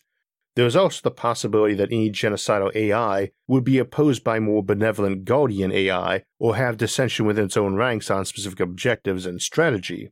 There 0.56 0.66
is 0.66 0.76
also 0.76 1.00
the 1.04 1.10
possibility 1.10 1.74
that 1.74 1.92
any 1.92 2.10
genocidal 2.10 2.74
AI 2.74 3.30
would 3.46 3.64
be 3.64 3.78
opposed 3.78 4.24
by 4.24 4.40
more 4.40 4.62
benevolent 4.64 5.24
guardian 5.24 5.70
AI 5.70 6.24
or 6.38 6.56
have 6.56 6.76
dissension 6.76 7.26
within 7.26 7.44
its 7.44 7.56
own 7.56 7.76
ranks 7.76 8.10
on 8.10 8.24
specific 8.24 8.60
objectives 8.60 9.24
and 9.24 9.40
strategy. 9.40 10.10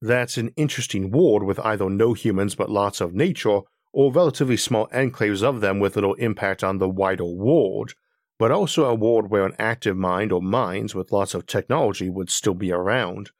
That's 0.00 0.38
an 0.38 0.52
interesting 0.56 1.10
world 1.10 1.42
with 1.42 1.58
either 1.60 1.90
no 1.90 2.14
humans 2.14 2.54
but 2.54 2.70
lots 2.70 3.00
of 3.00 3.14
nature, 3.14 3.60
or 3.92 4.12
relatively 4.12 4.56
small 4.56 4.86
enclaves 4.88 5.42
of 5.42 5.60
them 5.60 5.80
with 5.80 5.96
little 5.96 6.14
impact 6.14 6.64
on 6.64 6.78
the 6.78 6.88
wider 6.88 7.24
world, 7.24 7.92
but 8.38 8.50
also 8.50 8.84
a 8.86 8.94
world 8.94 9.30
where 9.30 9.44
an 9.44 9.54
active 9.58 9.96
mind 9.96 10.32
or 10.32 10.40
minds 10.40 10.94
with 10.94 11.12
lots 11.12 11.34
of 11.34 11.46
technology 11.46 12.08
would 12.08 12.30
still 12.30 12.54
be 12.54 12.72
around. 12.72 13.30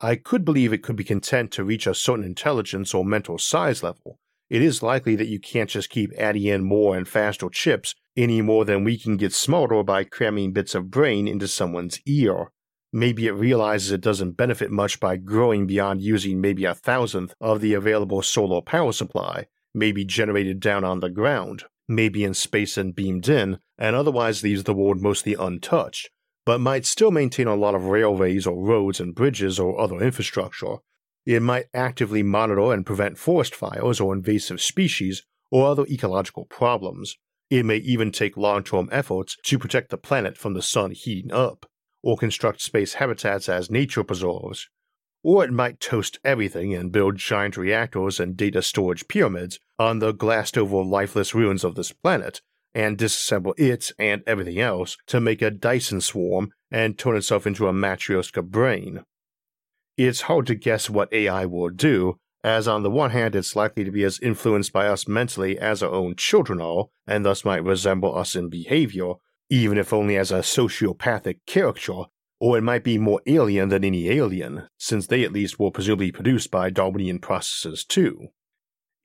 I 0.00 0.14
could 0.14 0.44
believe 0.44 0.72
it 0.72 0.82
could 0.82 0.96
be 0.96 1.04
content 1.04 1.50
to 1.52 1.64
reach 1.64 1.86
a 1.86 1.94
certain 1.94 2.24
intelligence 2.24 2.94
or 2.94 3.04
mental 3.04 3.36
size 3.36 3.82
level. 3.82 4.18
It 4.48 4.62
is 4.62 4.82
likely 4.82 5.16
that 5.16 5.26
you 5.26 5.38
can't 5.38 5.68
just 5.68 5.90
keep 5.90 6.12
adding 6.16 6.44
in 6.44 6.64
more 6.64 6.96
and 6.96 7.06
faster 7.06 7.50
chips 7.50 7.94
any 8.16 8.40
more 8.40 8.64
than 8.64 8.84
we 8.84 8.96
can 8.96 9.16
get 9.16 9.34
smarter 9.34 9.82
by 9.82 10.04
cramming 10.04 10.52
bits 10.52 10.74
of 10.74 10.90
brain 10.90 11.28
into 11.28 11.48
someone's 11.48 12.00
ear. 12.06 12.52
Maybe 12.92 13.26
it 13.26 13.32
realizes 13.32 13.92
it 13.92 14.00
doesn't 14.00 14.36
benefit 14.36 14.70
much 14.70 14.98
by 14.98 15.16
growing 15.16 15.66
beyond 15.66 16.00
using 16.00 16.40
maybe 16.40 16.64
a 16.64 16.74
thousandth 16.74 17.34
of 17.40 17.60
the 17.60 17.74
available 17.74 18.22
solar 18.22 18.62
power 18.62 18.92
supply. 18.92 19.46
maybe 19.74 20.04
generated 20.04 20.60
down 20.60 20.82
on 20.82 21.00
the 21.00 21.10
ground, 21.10 21.64
maybe 21.86 22.24
in 22.24 22.34
space 22.34 22.76
and 22.76 22.94
beamed 22.94 23.28
in, 23.28 23.58
and 23.78 23.94
otherwise 23.94 24.42
leaves 24.42 24.64
the 24.64 24.74
world 24.74 25.00
mostly 25.00 25.34
untouched, 25.34 26.10
but 26.44 26.60
might 26.60 26.86
still 26.86 27.10
maintain 27.10 27.46
a 27.46 27.54
lot 27.54 27.74
of 27.74 27.84
railways 27.84 28.46
or 28.46 28.64
roads 28.64 28.98
and 29.00 29.14
bridges 29.14 29.58
or 29.58 29.78
other 29.78 30.00
infrastructure. 30.00 30.76
It 31.26 31.42
might 31.42 31.66
actively 31.74 32.22
monitor 32.22 32.72
and 32.72 32.86
prevent 32.86 33.18
forest 33.18 33.54
fires 33.54 34.00
or 34.00 34.14
invasive 34.14 34.60
species 34.60 35.22
or 35.50 35.66
other 35.66 35.84
ecological 35.86 36.46
problems. 36.46 37.16
It 37.50 37.64
may 37.64 37.76
even 37.76 38.12
take 38.12 38.36
long 38.36 38.64
term 38.64 38.88
efforts 38.90 39.36
to 39.44 39.58
protect 39.58 39.90
the 39.90 39.98
planet 39.98 40.36
from 40.36 40.54
the 40.54 40.62
sun 40.62 40.90
heating 40.92 41.32
up, 41.32 41.66
or 42.02 42.16
construct 42.16 42.60
space 42.60 42.94
habitats 42.94 43.48
as 43.48 43.70
nature 43.70 44.04
preserves. 44.04 44.68
Or 45.22 45.44
it 45.44 45.52
might 45.52 45.80
toast 45.80 46.18
everything 46.24 46.74
and 46.74 46.92
build 46.92 47.16
giant 47.16 47.56
reactors 47.56 48.20
and 48.20 48.36
data 48.36 48.62
storage 48.62 49.08
pyramids 49.08 49.58
on 49.78 49.98
the 49.98 50.12
glassed 50.12 50.56
over 50.56 50.82
lifeless 50.82 51.34
ruins 51.34 51.64
of 51.64 51.74
this 51.74 51.92
planet, 51.92 52.40
and 52.74 52.96
disassemble 52.96 53.54
it 53.58 53.90
and 53.98 54.22
everything 54.26 54.60
else 54.60 54.96
to 55.06 55.20
make 55.20 55.42
a 55.42 55.50
Dyson 55.50 56.00
swarm 56.00 56.52
and 56.70 56.98
turn 56.98 57.16
itself 57.16 57.46
into 57.46 57.66
a 57.66 57.72
Matryoshka 57.72 58.44
brain. 58.44 59.04
It's 59.96 60.22
hard 60.22 60.46
to 60.46 60.54
guess 60.54 60.88
what 60.88 61.12
AI 61.12 61.44
will 61.46 61.70
do, 61.70 62.18
as 62.44 62.68
on 62.68 62.84
the 62.84 62.90
one 62.90 63.10
hand 63.10 63.34
it's 63.34 63.56
likely 63.56 63.82
to 63.84 63.90
be 63.90 64.04
as 64.04 64.20
influenced 64.20 64.72
by 64.72 64.86
us 64.86 65.08
mentally 65.08 65.58
as 65.58 65.82
our 65.82 65.90
own 65.90 66.14
children 66.14 66.60
are, 66.60 66.86
and 67.06 67.24
thus 67.24 67.44
might 67.44 67.64
resemble 67.64 68.16
us 68.16 68.36
in 68.36 68.48
behavior, 68.48 69.14
even 69.50 69.78
if 69.78 69.92
only 69.92 70.16
as 70.16 70.30
a 70.30 70.38
sociopathic 70.38 71.38
caricature, 71.46 72.04
or 72.40 72.56
it 72.56 72.62
might 72.62 72.84
be 72.84 72.98
more 72.98 73.20
alien 73.26 73.68
than 73.68 73.84
any 73.84 74.10
alien, 74.10 74.68
since 74.78 75.06
they 75.06 75.24
at 75.24 75.32
least 75.32 75.58
were 75.58 75.70
presumably 75.70 76.12
produced 76.12 76.50
by 76.50 76.70
Darwinian 76.70 77.18
processes 77.18 77.84
too. 77.84 78.28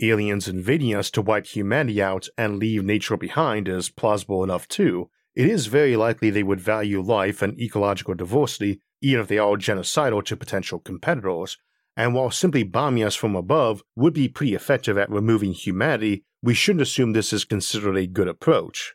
Aliens 0.01 0.47
invading 0.47 0.95
us 0.95 1.09
to 1.11 1.21
wipe 1.21 1.45
humanity 1.45 2.01
out 2.01 2.27
and 2.37 2.59
leave 2.59 2.83
nature 2.83 3.17
behind 3.17 3.67
is 3.67 3.89
plausible 3.89 4.43
enough 4.43 4.67
too. 4.67 5.09
It 5.35 5.47
is 5.47 5.67
very 5.67 5.95
likely 5.95 6.29
they 6.29 6.43
would 6.43 6.59
value 6.59 7.01
life 7.01 7.41
and 7.41 7.59
ecological 7.59 8.13
diversity, 8.13 8.81
even 9.01 9.21
if 9.21 9.27
they 9.27 9.37
are 9.37 9.55
genocidal 9.55 10.23
to 10.25 10.37
potential 10.37 10.79
competitors, 10.79 11.57
and 11.95 12.13
while 12.13 12.31
simply 12.31 12.63
bombing 12.63 13.03
us 13.03 13.15
from 13.15 13.35
above 13.35 13.83
would 13.95 14.13
be 14.13 14.27
pretty 14.27 14.55
effective 14.55 14.97
at 14.97 15.09
removing 15.09 15.53
humanity, 15.53 16.23
we 16.41 16.53
shouldn't 16.53 16.81
assume 16.81 17.13
this 17.13 17.33
is 17.33 17.45
considered 17.45 17.95
a 17.95 18.07
good 18.07 18.27
approach. 18.27 18.93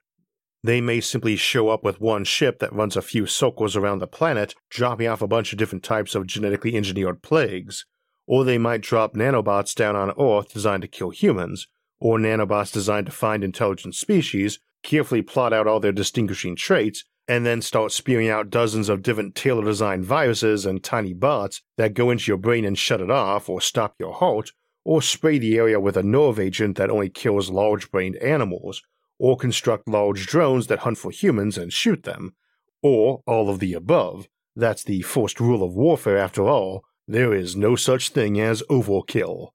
They 0.65 0.81
may 0.81 1.01
simply 1.01 1.37
show 1.37 1.69
up 1.69 1.85
with 1.85 2.01
one 2.01 2.25
ship 2.25 2.59
that 2.59 2.73
runs 2.73 2.97
a 2.97 3.03
few 3.03 3.27
circles 3.27 3.77
around 3.77 4.01
the 4.01 4.07
planet, 4.09 4.55
dropping 4.71 5.07
off 5.07 5.23
a 5.23 5.29
bunch 5.29 5.53
of 5.53 5.59
different 5.59 5.85
types 5.85 6.15
of 6.15 6.27
genetically 6.27 6.75
engineered 6.75 7.23
plagues. 7.23 7.87
Or 8.27 8.45
they 8.45 8.59
might 8.59 8.83
drop 8.83 9.15
nanobots 9.15 9.75
down 9.75 9.95
on 9.95 10.13
Earth 10.19 10.53
designed 10.53 10.83
to 10.83 10.89
kill 10.89 11.11
humans, 11.11 11.69
or 12.01 12.19
nanobots 12.19 12.73
designed 12.73 13.07
to 13.07 13.13
find 13.13 13.45
intelligent 13.45 13.95
species, 13.95 14.59
carefully 14.83 15.23
plot 15.23 15.53
out 15.53 15.67
all 15.67 15.81
their 15.81 15.93
distinguishing 15.93 16.57
traits, 16.57 17.05
and 17.29 17.47
then 17.47 17.63
start 17.63 17.93
spewing 17.93 18.29
out 18.29 18.51
dozens 18.51 18.89
of 18.89 19.03
different 19.03 19.35
tailor 19.35 19.65
designed 19.65 20.05
viruses 20.05 20.67
and 20.67 20.83
tiny 20.83 21.13
bots 21.13 21.63
that 21.77 21.95
go 21.95 22.11
into 22.11 22.31
your 22.31 22.39
brain 22.39 22.65
and 22.65 22.79
shut 22.79 23.01
it 23.01 23.11
off 23.11 23.49
or 23.49 23.61
stop 23.61 23.95
your 23.99 24.15
heart, 24.15 24.53
or 24.85 25.03
spray 25.03 25.39
the 25.39 25.57
area 25.57 25.79
with 25.79 25.97
a 25.97 26.03
nerve 26.03 26.41
agent 26.41 26.77
that 26.77 26.91
only 26.91 27.11
kills 27.11 27.51
large 27.51 27.91
brained 27.91 28.17
animals, 28.17 28.83
or 29.19 29.37
construct 29.37 29.89
large 29.89 30.27
drones 30.27 30.67
that 30.69 30.81
hunt 30.81 30.99
for 30.99 31.11
humans 31.11 31.59
and 31.59 31.73
shoot 31.73 32.03
them, 32.05 32.35
or 32.83 33.23
all 33.27 33.51
of 33.51 33.59
the 33.59 33.75
above. 33.75 34.29
That's 34.55 34.85
the 34.85 35.03
first 35.03 35.41
rule 35.41 35.63
of 35.63 35.75
warfare 35.75 36.19
after 36.19 36.43
all. 36.49 36.85
There 37.07 37.33
is 37.33 37.57
no 37.57 37.77
such 37.77 38.11
thing 38.11 38.41
as 38.41 38.63
overkill. 38.71 39.49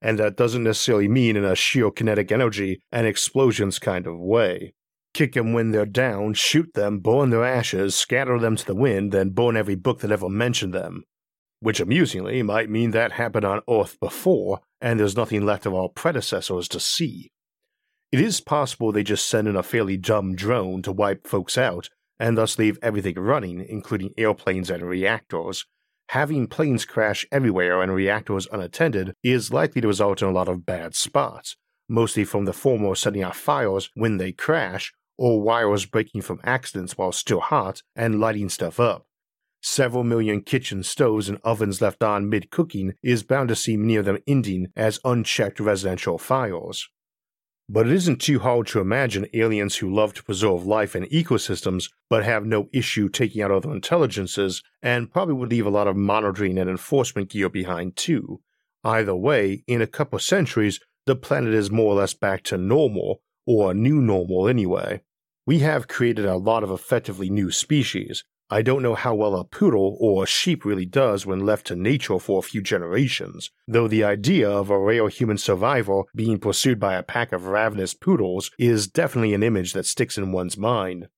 And 0.00 0.18
that 0.18 0.36
doesn't 0.36 0.62
necessarily 0.62 1.08
mean 1.08 1.36
in 1.36 1.44
a 1.44 1.56
sheer 1.56 1.90
kinetic 1.90 2.30
energy 2.30 2.80
and 2.92 3.06
explosions 3.06 3.78
kind 3.78 4.06
of 4.06 4.18
way. 4.18 4.74
Kick 5.14 5.32
them 5.32 5.52
when 5.52 5.72
they're 5.72 5.86
down, 5.86 6.34
shoot 6.34 6.72
them, 6.74 7.00
burn 7.00 7.30
their 7.30 7.44
ashes, 7.44 7.94
scatter 7.94 8.38
them 8.38 8.56
to 8.56 8.64
the 8.64 8.74
wind, 8.74 9.10
then 9.10 9.30
burn 9.30 9.56
every 9.56 9.74
book 9.74 10.00
that 10.00 10.12
ever 10.12 10.28
mentioned 10.28 10.74
them. 10.74 11.04
Which 11.60 11.80
amusingly 11.80 12.42
might 12.42 12.70
mean 12.70 12.92
that 12.92 13.12
happened 13.12 13.44
on 13.44 13.62
Earth 13.68 13.98
before, 13.98 14.60
and 14.80 15.00
there's 15.00 15.16
nothing 15.16 15.44
left 15.44 15.66
of 15.66 15.74
our 15.74 15.88
predecessors 15.88 16.68
to 16.68 16.78
see. 16.78 17.32
It 18.10 18.20
is 18.20 18.40
possible 18.40 18.90
they 18.90 19.02
just 19.02 19.28
send 19.28 19.48
in 19.48 19.56
a 19.56 19.62
fairly 19.62 19.98
dumb 19.98 20.34
drone 20.34 20.80
to 20.82 20.92
wipe 20.92 21.26
folks 21.26 21.58
out, 21.58 21.90
and 22.18 22.38
thus 22.38 22.58
leave 22.58 22.78
everything 22.80 23.16
running, 23.16 23.64
including 23.68 24.14
airplanes 24.16 24.70
and 24.70 24.82
reactors. 24.82 25.66
Having 26.08 26.46
planes 26.46 26.86
crash 26.86 27.26
everywhere 27.30 27.82
and 27.82 27.92
reactors 27.92 28.48
unattended 28.50 29.12
is 29.22 29.52
likely 29.52 29.82
to 29.82 29.88
result 29.88 30.22
in 30.22 30.28
a 30.28 30.32
lot 30.32 30.48
of 30.48 30.64
bad 30.64 30.94
spots, 30.94 31.56
mostly 31.86 32.24
from 32.24 32.46
the 32.46 32.54
former 32.54 32.94
setting 32.94 33.22
off 33.22 33.36
fires 33.36 33.90
when 33.92 34.16
they 34.16 34.32
crash, 34.32 34.94
or 35.18 35.42
wires 35.42 35.84
breaking 35.84 36.22
from 36.22 36.40
accidents 36.44 36.96
while 36.96 37.12
still 37.12 37.40
hot 37.40 37.82
and 37.94 38.18
lighting 38.18 38.48
stuff 38.48 38.80
up. 38.80 39.04
Several 39.60 40.02
million 40.02 40.40
kitchen 40.40 40.82
stoves 40.82 41.28
and 41.28 41.38
ovens 41.44 41.82
left 41.82 42.02
on 42.02 42.30
mid 42.30 42.50
cooking 42.50 42.94
is 43.02 43.22
bound 43.22 43.50
to 43.50 43.56
see 43.56 43.74
of 43.96 44.06
them 44.06 44.18
ending 44.26 44.68
as 44.74 44.98
unchecked 45.04 45.60
residential 45.60 46.16
fires. 46.16 46.88
But 47.70 47.86
it 47.86 47.92
isn't 47.92 48.22
too 48.22 48.38
hard 48.38 48.66
to 48.68 48.80
imagine 48.80 49.26
aliens 49.34 49.76
who 49.76 49.94
love 49.94 50.14
to 50.14 50.22
preserve 50.22 50.64
life 50.64 50.94
and 50.94 51.04
ecosystems 51.10 51.90
but 52.08 52.24
have 52.24 52.46
no 52.46 52.70
issue 52.72 53.10
taking 53.10 53.42
out 53.42 53.50
other 53.50 53.70
intelligences 53.70 54.62
and 54.80 55.12
probably 55.12 55.34
would 55.34 55.50
leave 55.50 55.66
a 55.66 55.70
lot 55.70 55.86
of 55.86 55.94
monitoring 55.94 56.56
and 56.56 56.70
enforcement 56.70 57.28
gear 57.28 57.50
behind 57.50 57.94
too. 57.94 58.40
Either 58.84 59.14
way, 59.14 59.64
in 59.66 59.82
a 59.82 59.86
couple 59.86 60.18
centuries, 60.18 60.80
the 61.04 61.14
planet 61.14 61.52
is 61.52 61.70
more 61.70 61.92
or 61.92 61.96
less 61.96 62.14
back 62.14 62.42
to 62.44 62.56
normal, 62.56 63.20
or 63.46 63.70
a 63.70 63.74
new 63.74 64.00
normal 64.00 64.48
anyway. 64.48 65.02
We 65.46 65.58
have 65.58 65.88
created 65.88 66.24
a 66.24 66.36
lot 66.36 66.62
of 66.62 66.70
effectively 66.70 67.28
new 67.28 67.50
species, 67.50 68.24
I 68.50 68.62
don't 68.62 68.82
know 68.82 68.94
how 68.94 69.14
well 69.14 69.36
a 69.36 69.44
poodle 69.44 69.98
or 70.00 70.24
a 70.24 70.26
sheep 70.26 70.64
really 70.64 70.86
does 70.86 71.26
when 71.26 71.44
left 71.44 71.66
to 71.66 71.76
nature 71.76 72.18
for 72.18 72.38
a 72.38 72.42
few 72.42 72.62
generations, 72.62 73.50
though 73.66 73.88
the 73.88 74.04
idea 74.04 74.48
of 74.48 74.70
a 74.70 74.78
rare 74.78 75.10
human 75.10 75.36
survivor 75.36 76.04
being 76.14 76.38
pursued 76.38 76.80
by 76.80 76.94
a 76.94 77.02
pack 77.02 77.32
of 77.32 77.44
ravenous 77.44 77.92
poodles 77.92 78.50
is 78.58 78.88
definitely 78.88 79.34
an 79.34 79.42
image 79.42 79.74
that 79.74 79.84
sticks 79.84 80.16
in 80.16 80.32
one's 80.32 80.56
mind. 80.56 81.08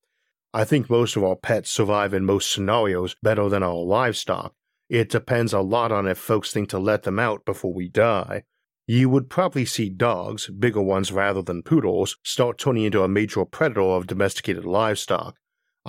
I 0.52 0.64
think 0.64 0.90
most 0.90 1.14
of 1.14 1.22
our 1.22 1.36
pets 1.36 1.70
survive 1.70 2.12
in 2.12 2.24
most 2.24 2.52
scenarios 2.52 3.14
better 3.22 3.48
than 3.48 3.62
our 3.62 3.76
livestock. 3.76 4.52
It 4.88 5.08
depends 5.08 5.52
a 5.52 5.60
lot 5.60 5.92
on 5.92 6.08
if 6.08 6.18
folks 6.18 6.52
think 6.52 6.68
to 6.70 6.80
let 6.80 7.04
them 7.04 7.20
out 7.20 7.44
before 7.44 7.72
we 7.72 7.88
die. 7.88 8.42
You 8.88 9.08
would 9.08 9.30
probably 9.30 9.64
see 9.66 9.88
dogs, 9.88 10.48
bigger 10.48 10.82
ones 10.82 11.12
rather 11.12 11.42
than 11.42 11.62
poodles, 11.62 12.16
start 12.24 12.58
turning 12.58 12.86
into 12.86 13.04
a 13.04 13.08
major 13.08 13.44
predator 13.44 13.82
of 13.82 14.08
domesticated 14.08 14.64
livestock. 14.64 15.36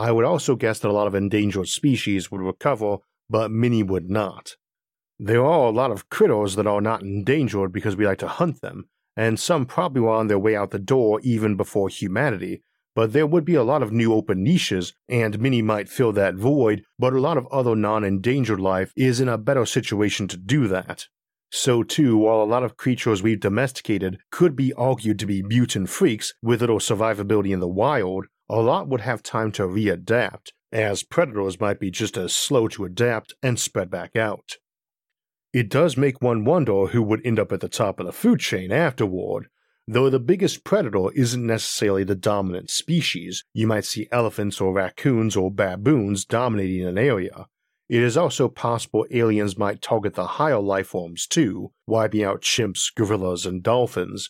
I 0.02 0.12
would 0.12 0.26
also 0.26 0.56
guess 0.56 0.80
that 0.80 0.90
a 0.90 0.92
lot 0.92 1.06
of 1.06 1.14
endangered 1.14 1.68
species 1.68 2.32
would 2.32 2.42
recover, 2.42 2.98
but 3.30 3.52
many 3.52 3.84
would 3.84 4.10
not. 4.10 4.56
There 5.20 5.46
are 5.46 5.68
a 5.68 5.70
lot 5.70 5.92
of 5.92 6.10
critters 6.10 6.56
that 6.56 6.66
are 6.66 6.82
not 6.82 7.04
endangered 7.04 7.72
because 7.72 7.96
we 7.96 8.08
like 8.08 8.18
to 8.18 8.28
hunt 8.28 8.62
them, 8.62 8.90
and 9.16 9.40
some 9.40 9.68
probably 9.68 10.02
were 10.02 10.10
on 10.10 10.26
their 10.26 10.40
way 10.40 10.56
out 10.56 10.72
the 10.72 10.80
door 10.80 11.20
even 11.22 11.56
before 11.56 11.88
humanity, 11.88 12.64
but 12.96 13.14
there 13.14 13.28
would 13.28 13.46
be 13.46 13.54
a 13.54 13.64
lot 13.64 13.84
of 13.84 13.92
new 13.92 14.12
open 14.12 14.42
niches, 14.42 14.96
and 15.08 15.40
many 15.40 15.62
might 15.62 15.88
fill 15.88 16.12
that 16.14 16.34
void, 16.34 16.82
but 16.98 17.14
a 17.14 17.22
lot 17.22 17.38
of 17.38 17.46
other 17.52 17.76
non 17.76 18.04
endangered 18.04 18.60
life 18.60 18.94
is 18.98 19.20
in 19.20 19.30
a 19.30 19.38
better 19.38 19.68
situation 19.68 20.28
to 20.30 20.36
do 20.36 20.68
that. 20.68 21.06
So, 21.52 21.84
too, 21.84 22.18
while 22.18 22.42
a 22.42 22.46
lot 22.46 22.64
of 22.64 22.76
creatures 22.76 23.22
we've 23.22 23.40
domesticated 23.40 24.18
could 24.32 24.56
be 24.56 24.74
argued 24.74 25.20
to 25.20 25.28
be 25.28 25.44
mutant 25.44 25.90
freaks 25.90 26.34
with 26.42 26.62
little 26.62 26.80
survivability 26.80 27.52
in 27.52 27.60
the 27.60 27.68
wild, 27.68 28.26
a 28.52 28.60
lot 28.60 28.90
would 28.90 29.02
have 29.02 29.24
time 29.24 29.50
to 29.54 29.64
readapt, 29.64 30.52
as 30.74 31.04
predators 31.04 31.60
might 31.60 31.80
be 31.80 31.90
just 31.90 32.18
as 32.18 32.36
slow 32.36 32.68
to 32.68 32.84
adapt 32.84 33.34
and 33.42 33.58
spread 33.58 33.90
back 33.90 34.18
out. 34.18 34.58
It 35.54 35.70
does 35.70 35.96
make 35.96 36.22
one 36.22 36.44
wonder 36.44 36.88
who 36.88 37.02
would 37.02 37.26
end 37.26 37.40
up 37.40 37.54
at 37.54 37.62
the 37.62 37.70
top 37.70 38.00
of 38.00 38.06
the 38.06 38.12
food 38.12 38.42
chain 38.42 38.74
afterward, 38.74 39.48
though 39.88 40.10
the 40.10 40.20
biggest 40.20 40.66
predator 40.66 41.12
isn't 41.14 41.46
necessarily 41.46 42.04
the 42.04 42.16
dominant 42.16 42.70
species. 42.70 43.46
You 43.54 43.68
might 43.68 43.86
see 43.86 44.10
elephants 44.12 44.60
or 44.60 44.74
raccoons 44.74 45.38
or 45.38 45.50
baboons 45.50 46.26
dominating 46.26 46.86
an 46.86 46.98
area. 46.98 47.48
It 47.88 48.04
is 48.04 48.18
also 48.18 48.50
possible 48.50 49.06
aliens 49.12 49.58
might 49.58 49.82
target 49.82 50.16
the 50.16 50.28
higher 50.28 50.60
life 50.60 50.88
forms 50.88 51.26
too, 51.26 51.72
wiping 51.88 52.24
out 52.24 52.42
chimps, 52.42 52.94
gorillas, 52.94 53.46
and 53.46 53.64
dolphins, 53.64 54.30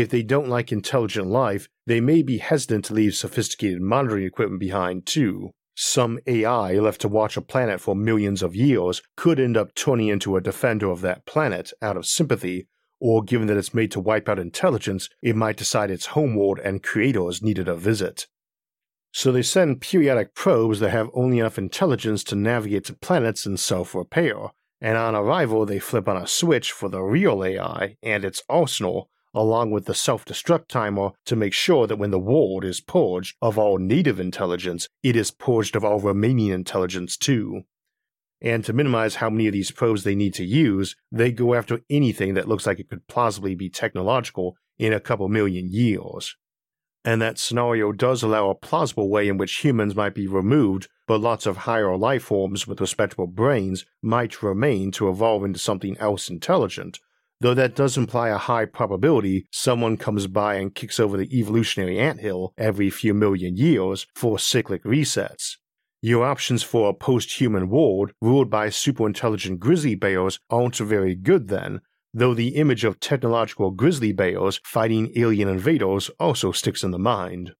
if 0.00 0.10
they 0.10 0.22
don't 0.22 0.50
like 0.50 0.72
intelligent 0.72 1.26
life, 1.26 1.70
they 1.86 2.02
may 2.02 2.22
be 2.22 2.36
hesitant 2.36 2.84
to 2.84 2.92
leave 2.92 3.14
sophisticated 3.14 3.80
monitoring 3.80 4.26
equipment 4.26 4.60
behind, 4.60 5.06
too. 5.06 5.52
Some 5.74 6.18
AI 6.26 6.74
left 6.74 7.00
to 7.00 7.08
watch 7.08 7.38
a 7.38 7.40
planet 7.40 7.80
for 7.80 7.96
millions 7.96 8.42
of 8.42 8.54
years 8.54 9.00
could 9.16 9.40
end 9.40 9.56
up 9.56 9.74
turning 9.74 10.08
into 10.08 10.36
a 10.36 10.42
defender 10.42 10.90
of 10.90 11.00
that 11.00 11.24
planet 11.24 11.72
out 11.80 11.96
of 11.96 12.04
sympathy, 12.04 12.68
or 13.00 13.22
given 13.22 13.46
that 13.46 13.56
it's 13.56 13.72
made 13.72 13.90
to 13.92 14.00
wipe 14.00 14.28
out 14.28 14.38
intelligence, 14.38 15.08
it 15.22 15.34
might 15.34 15.56
decide 15.56 15.90
its 15.90 16.06
homeworld 16.06 16.58
and 16.58 16.82
creators 16.82 17.40
needed 17.40 17.66
a 17.66 17.74
visit. 17.74 18.26
So 19.12 19.32
they 19.32 19.40
send 19.40 19.80
periodic 19.80 20.34
probes 20.34 20.78
that 20.80 20.90
have 20.90 21.08
only 21.14 21.38
enough 21.38 21.56
intelligence 21.56 22.22
to 22.24 22.36
navigate 22.36 22.84
to 22.84 22.92
planets 22.92 23.46
and 23.46 23.58
self 23.58 23.94
repair, 23.94 24.50
and 24.78 24.98
on 24.98 25.14
arrival 25.14 25.64
they 25.64 25.78
flip 25.78 26.06
on 26.06 26.18
a 26.18 26.26
switch 26.26 26.70
for 26.70 26.90
the 26.90 27.00
real 27.00 27.42
AI 27.42 27.96
and 28.02 28.26
its 28.26 28.42
arsenal 28.50 29.08
along 29.36 29.70
with 29.70 29.84
the 29.84 29.94
self 29.94 30.24
destruct 30.24 30.66
timer 30.66 31.10
to 31.26 31.36
make 31.36 31.52
sure 31.52 31.86
that 31.86 31.98
when 31.98 32.10
the 32.10 32.18
world 32.18 32.64
is 32.64 32.80
purged 32.80 33.36
of 33.42 33.58
all 33.58 33.78
native 33.78 34.18
intelligence, 34.18 34.88
it 35.02 35.14
is 35.14 35.30
purged 35.30 35.76
of 35.76 35.84
all 35.84 36.00
remaining 36.00 36.48
intelligence 36.48 37.16
too. 37.16 37.62
And 38.40 38.64
to 38.64 38.72
minimize 38.72 39.16
how 39.16 39.30
many 39.30 39.46
of 39.46 39.52
these 39.52 39.70
probes 39.70 40.04
they 40.04 40.14
need 40.14 40.34
to 40.34 40.44
use, 40.44 40.96
they 41.12 41.32
go 41.32 41.54
after 41.54 41.80
anything 41.88 42.34
that 42.34 42.48
looks 42.48 42.66
like 42.66 42.80
it 42.80 42.88
could 42.88 43.06
plausibly 43.06 43.54
be 43.54 43.68
technological 43.68 44.56
in 44.78 44.92
a 44.92 45.00
couple 45.00 45.28
million 45.28 45.68
years. 45.70 46.36
And 47.04 47.22
that 47.22 47.38
scenario 47.38 47.92
does 47.92 48.22
allow 48.22 48.50
a 48.50 48.54
plausible 48.54 49.08
way 49.08 49.28
in 49.28 49.38
which 49.38 49.58
humans 49.58 49.94
might 49.94 50.14
be 50.14 50.26
removed, 50.26 50.88
but 51.06 51.20
lots 51.20 51.46
of 51.46 51.58
higher 51.58 51.96
life 51.96 52.24
forms 52.24 52.66
with 52.66 52.80
respectable 52.80 53.28
brains 53.28 53.86
might 54.02 54.42
remain 54.42 54.90
to 54.92 55.08
evolve 55.08 55.44
into 55.44 55.58
something 55.58 55.96
else 55.98 56.28
intelligent, 56.28 56.98
though 57.40 57.54
that 57.54 57.74
does 57.74 57.96
imply 57.96 58.28
a 58.28 58.38
high 58.38 58.64
probability 58.64 59.46
someone 59.50 59.96
comes 59.96 60.26
by 60.26 60.54
and 60.54 60.74
kicks 60.74 60.98
over 60.98 61.16
the 61.16 61.38
evolutionary 61.38 61.98
anthill 61.98 62.52
every 62.56 62.90
few 62.90 63.12
million 63.12 63.56
years 63.56 64.06
for 64.14 64.38
cyclic 64.38 64.82
resets. 64.84 65.56
Your 66.02 66.24
options 66.24 66.62
for 66.62 66.88
a 66.88 66.94
post 66.94 67.40
human 67.40 67.68
world 67.68 68.12
ruled 68.20 68.50
by 68.50 68.68
superintelligent 68.68 69.58
grizzly 69.58 69.94
bears 69.94 70.38
aren't 70.50 70.76
very 70.76 71.14
good 71.14 71.48
then, 71.48 71.80
though 72.14 72.34
the 72.34 72.56
image 72.56 72.84
of 72.84 73.00
technological 73.00 73.70
grizzly 73.70 74.12
bears 74.12 74.60
fighting 74.64 75.12
alien 75.16 75.48
invaders 75.48 76.10
also 76.20 76.52
sticks 76.52 76.82
in 76.84 76.90
the 76.90 76.98
mind. 76.98 77.52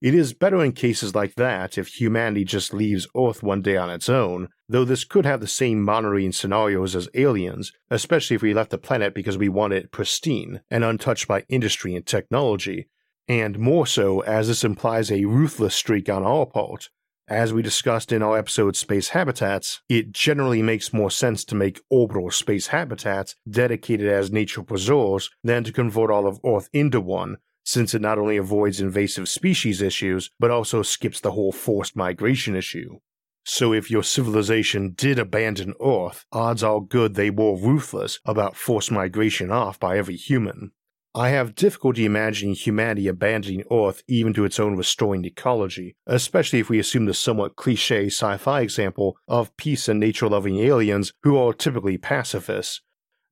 It 0.00 0.14
is 0.14 0.34
better 0.34 0.62
in 0.62 0.72
cases 0.72 1.14
like 1.14 1.34
that 1.36 1.78
if 1.78 1.88
humanity 1.88 2.44
just 2.44 2.74
leaves 2.74 3.08
Earth 3.16 3.42
one 3.42 3.62
day 3.62 3.76
on 3.76 3.90
its 3.90 4.08
own, 4.08 4.48
though 4.68 4.84
this 4.84 5.04
could 5.04 5.24
have 5.24 5.40
the 5.40 5.46
same 5.46 5.82
monitoring 5.82 6.32
scenarios 6.32 6.96
as 6.96 7.08
aliens, 7.14 7.72
especially 7.90 8.36
if 8.36 8.42
we 8.42 8.54
left 8.54 8.70
the 8.70 8.78
planet 8.78 9.14
because 9.14 9.38
we 9.38 9.48
want 9.48 9.72
it 9.72 9.92
pristine 9.92 10.60
and 10.70 10.84
untouched 10.84 11.28
by 11.28 11.44
industry 11.48 11.94
and 11.94 12.06
technology, 12.06 12.88
and 13.28 13.58
more 13.58 13.86
so 13.86 14.20
as 14.20 14.48
this 14.48 14.64
implies 14.64 15.10
a 15.10 15.24
ruthless 15.24 15.74
streak 15.74 16.08
on 16.08 16.24
our 16.24 16.46
part. 16.46 16.90
As 17.28 17.52
we 17.52 17.60
discussed 17.60 18.12
in 18.12 18.22
our 18.22 18.38
episode 18.38 18.76
Space 18.76 19.08
Habitats, 19.08 19.82
it 19.88 20.12
generally 20.12 20.62
makes 20.62 20.92
more 20.92 21.10
sense 21.10 21.44
to 21.46 21.56
make 21.56 21.82
orbital 21.90 22.30
space 22.30 22.68
habitats 22.68 23.34
dedicated 23.50 24.08
as 24.08 24.30
nature 24.30 24.62
preserves 24.62 25.28
than 25.42 25.64
to 25.64 25.72
convert 25.72 26.08
all 26.08 26.28
of 26.28 26.38
Earth 26.46 26.68
into 26.72 27.00
one, 27.00 27.38
since 27.64 27.94
it 27.94 28.00
not 28.00 28.16
only 28.16 28.36
avoids 28.36 28.80
invasive 28.80 29.28
species 29.28 29.82
issues, 29.82 30.30
but 30.38 30.52
also 30.52 30.82
skips 30.82 31.20
the 31.20 31.32
whole 31.32 31.50
forced 31.50 31.96
migration 31.96 32.54
issue. 32.54 33.00
So 33.48 33.72
if 33.72 33.92
your 33.92 34.02
civilization 34.02 34.94
did 34.96 35.20
abandon 35.20 35.74
Earth, 35.80 36.26
odds 36.32 36.64
are 36.64 36.80
good 36.80 37.14
they 37.14 37.30
were 37.30 37.54
ruthless 37.54 38.18
about 38.24 38.56
forced 38.56 38.90
migration 38.90 39.52
off 39.52 39.78
by 39.78 39.98
every 39.98 40.16
human. 40.16 40.72
I 41.14 41.28
have 41.28 41.54
difficulty 41.54 42.04
imagining 42.04 42.56
humanity 42.56 43.06
abandoning 43.06 43.62
Earth 43.70 44.02
even 44.08 44.34
to 44.34 44.44
its 44.44 44.58
own 44.58 44.76
restoring 44.76 45.24
ecology, 45.24 45.94
especially 46.08 46.58
if 46.58 46.68
we 46.68 46.80
assume 46.80 47.06
the 47.06 47.14
somewhat 47.14 47.54
cliche 47.54 48.06
sci 48.06 48.36
fi 48.36 48.62
example 48.62 49.16
of 49.28 49.56
peace 49.56 49.86
and 49.86 50.00
nature 50.00 50.28
loving 50.28 50.58
aliens 50.58 51.12
who 51.22 51.36
are 51.38 51.52
typically 51.52 51.96
pacifists, 51.96 52.82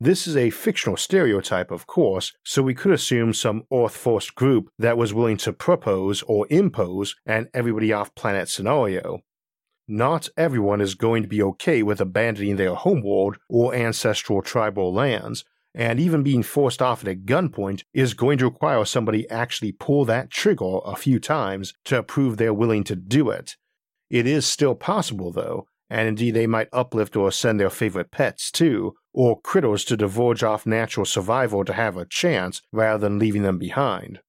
this 0.00 0.28
is 0.28 0.36
a 0.36 0.50
fictional 0.50 0.96
stereotype, 0.96 1.72
of 1.72 1.88
course, 1.88 2.32
so 2.44 2.62
we 2.62 2.74
could 2.74 2.92
assume 2.92 3.34
some 3.34 3.64
Earth 3.72 3.96
First 3.96 4.36
group 4.36 4.68
that 4.78 4.96
was 4.96 5.12
willing 5.12 5.38
to 5.38 5.52
propose 5.52 6.22
or 6.22 6.46
impose 6.50 7.16
an 7.26 7.48
everybody 7.52 7.92
off 7.92 8.14
planet 8.14 8.48
scenario. 8.48 9.22
Not 9.86 10.30
everyone 10.36 10.80
is 10.80 10.94
going 10.94 11.22
to 11.22 11.28
be 11.28 11.42
okay 11.42 11.82
with 11.82 12.00
abandoning 12.00 12.56
their 12.56 12.74
homeworld 12.74 13.36
or 13.50 13.74
ancestral 13.74 14.40
tribal 14.40 14.92
lands, 14.94 15.44
and 15.74 16.00
even 16.00 16.22
being 16.22 16.42
forced 16.42 16.80
off 16.80 17.06
at 17.06 17.26
gunpoint 17.26 17.82
is 17.92 18.14
going 18.14 18.38
to 18.38 18.46
require 18.46 18.84
somebody 18.84 19.28
actually 19.28 19.72
pull 19.72 20.04
that 20.06 20.30
trigger 20.30 20.78
a 20.84 20.96
few 20.96 21.18
times 21.18 21.74
to 21.84 22.02
prove 22.02 22.36
they're 22.36 22.54
willing 22.54 22.84
to 22.84 22.96
do 22.96 23.28
it. 23.28 23.56
It 24.08 24.26
is 24.26 24.46
still 24.46 24.74
possible, 24.74 25.32
though, 25.32 25.66
and 25.90 26.08
indeed 26.08 26.32
they 26.32 26.46
might 26.46 26.68
uplift 26.72 27.16
or 27.16 27.30
send 27.30 27.60
their 27.60 27.70
favorite 27.70 28.10
pets 28.10 28.50
too, 28.50 28.94
or 29.12 29.40
critters 29.40 29.84
to 29.84 29.96
divulge 29.96 30.42
off 30.42 30.64
natural 30.66 31.04
survival 31.04 31.64
to 31.64 31.72
have 31.72 31.96
a 31.96 32.06
chance 32.06 32.62
rather 32.72 32.98
than 32.98 33.18
leaving 33.18 33.42
them 33.42 33.58
behind. 33.58 34.20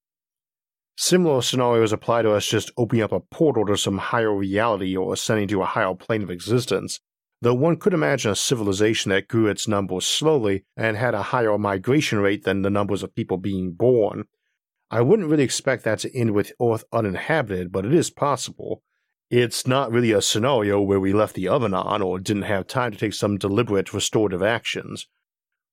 Similar 0.98 1.42
scenarios 1.42 1.92
apply 1.92 2.22
to 2.22 2.32
us 2.32 2.48
just 2.48 2.72
opening 2.78 3.04
up 3.04 3.12
a 3.12 3.20
portal 3.20 3.66
to 3.66 3.78
some 3.78 3.98
higher 3.98 4.34
reality 4.34 4.96
or 4.96 5.14
ascending 5.14 5.50
to 5.50 5.62
a 5.62 5.66
higher 5.66 5.94
plane 5.94 6.24
of 6.24 6.32
existence, 6.32 7.02
though 7.42 7.54
one 7.54 7.78
could 7.78 7.94
imagine 7.94 8.32
a 8.32 8.36
civilization 8.36 9.10
that 9.10 9.28
grew 9.28 9.48
its 9.48 9.68
numbers 9.68 10.06
slowly 10.06 10.64
and 10.78 10.96
had 10.96 11.14
a 11.14 11.24
higher 11.24 11.58
migration 11.58 12.20
rate 12.20 12.44
than 12.44 12.62
the 12.62 12.70
numbers 12.70 13.04
of 13.04 13.14
people 13.14 13.38
being 13.38 13.74
born. 13.74 14.26
I 14.90 15.02
wouldn't 15.02 15.30
really 15.30 15.44
expect 15.44 15.84
that 15.84 16.00
to 16.00 16.18
end 16.18 16.32
with 16.32 16.54
Earth 16.62 16.86
uninhabited, 16.94 17.72
but 17.72 17.86
it 17.86 17.94
is 17.94 18.10
possible, 18.10 18.82
it's 19.32 19.66
not 19.66 19.92
really 19.92 20.12
a 20.12 20.22
scenario 20.22 20.80
where 20.80 21.00
we 21.00 21.12
left 21.12 21.34
the 21.34 21.48
oven 21.48 21.74
on 21.74 22.02
or 22.02 22.20
didn't 22.20 22.44
have 22.44 22.68
time 22.68 22.92
to 22.92 22.98
take 22.98 23.14
some 23.14 23.38
deliberate 23.38 23.94
restorative 23.94 24.44
actions. 24.44 25.08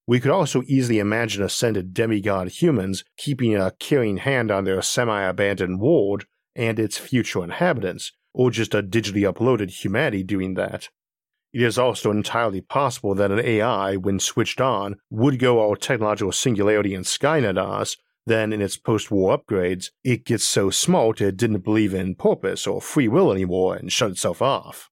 We 0.07 0.21
could 0.21 0.31
also 0.31 0.63
easily 0.67 0.99
imagine 0.99 1.43
ascended 1.43 1.95
demigod 1.95 2.49
humans 2.49 3.05
keeping 3.17 3.55
a 3.55 3.73
caring 3.79 4.19
hand 4.19 4.51
on 4.51 4.65
their 4.65 4.83
semi 4.83 5.23
abandoned 5.23 5.81
world 5.81 6.25
and 6.57 6.79
its 6.79 6.99
future 6.99 7.43
inhabitants, 7.43 8.13
or 8.35 8.51
just 8.51 8.75
a 8.75 8.83
digitally 8.83 9.31
uploaded 9.31 9.71
humanity 9.71 10.23
doing 10.23 10.55
that. 10.55 10.89
It 11.53 11.63
is 11.63 11.79
also 11.79 12.11
entirely 12.11 12.61
possible 12.61 13.15
that 13.15 13.31
an 13.31 13.41
AI, 13.41 13.97
when 13.97 14.19
switched 14.19 14.61
on, 14.61 14.97
would 15.11 15.39
go 15.39 15.61
all 15.61 15.77
technological 15.77 16.33
singularity 16.33 16.95
and 16.95 17.05
Skynet 17.05 17.59
us 17.59 17.97
then, 18.27 18.53
in 18.53 18.63
its 18.63 18.77
post 18.77 19.11
war 19.11 19.37
upgrades, 19.37 19.91
it 20.05 20.25
gets 20.25 20.45
so 20.45 20.71
smart 20.71 21.21
it 21.21 21.37
didn't 21.37 21.65
believe 21.65 21.93
in 21.93 22.15
purpose 22.15 22.67
or 22.67 22.81
free 22.81 23.09
will 23.09 23.33
anymore 23.33 23.75
and 23.75 23.93
shut 23.93 24.13
itself 24.13 24.41
off. 24.41 24.91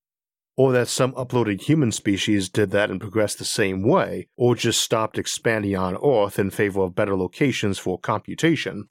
Or 0.61 0.73
that 0.73 0.88
some 0.88 1.14
uploaded 1.14 1.62
human 1.62 1.90
species 1.90 2.51
did 2.51 2.70
that 2.73 2.90
and 2.90 3.01
progressed 3.01 3.38
the 3.38 3.46
same 3.46 3.83
way, 3.83 4.29
or 4.37 4.55
just 4.55 4.83
stopped 4.83 5.16
expanding 5.16 5.75
on 5.75 5.96
Earth 6.05 6.38
in 6.38 6.51
favor 6.51 6.83
of 6.83 6.94
better 6.94 7.16
locations 7.16 7.79
for 7.79 7.99
computation. 7.99 8.85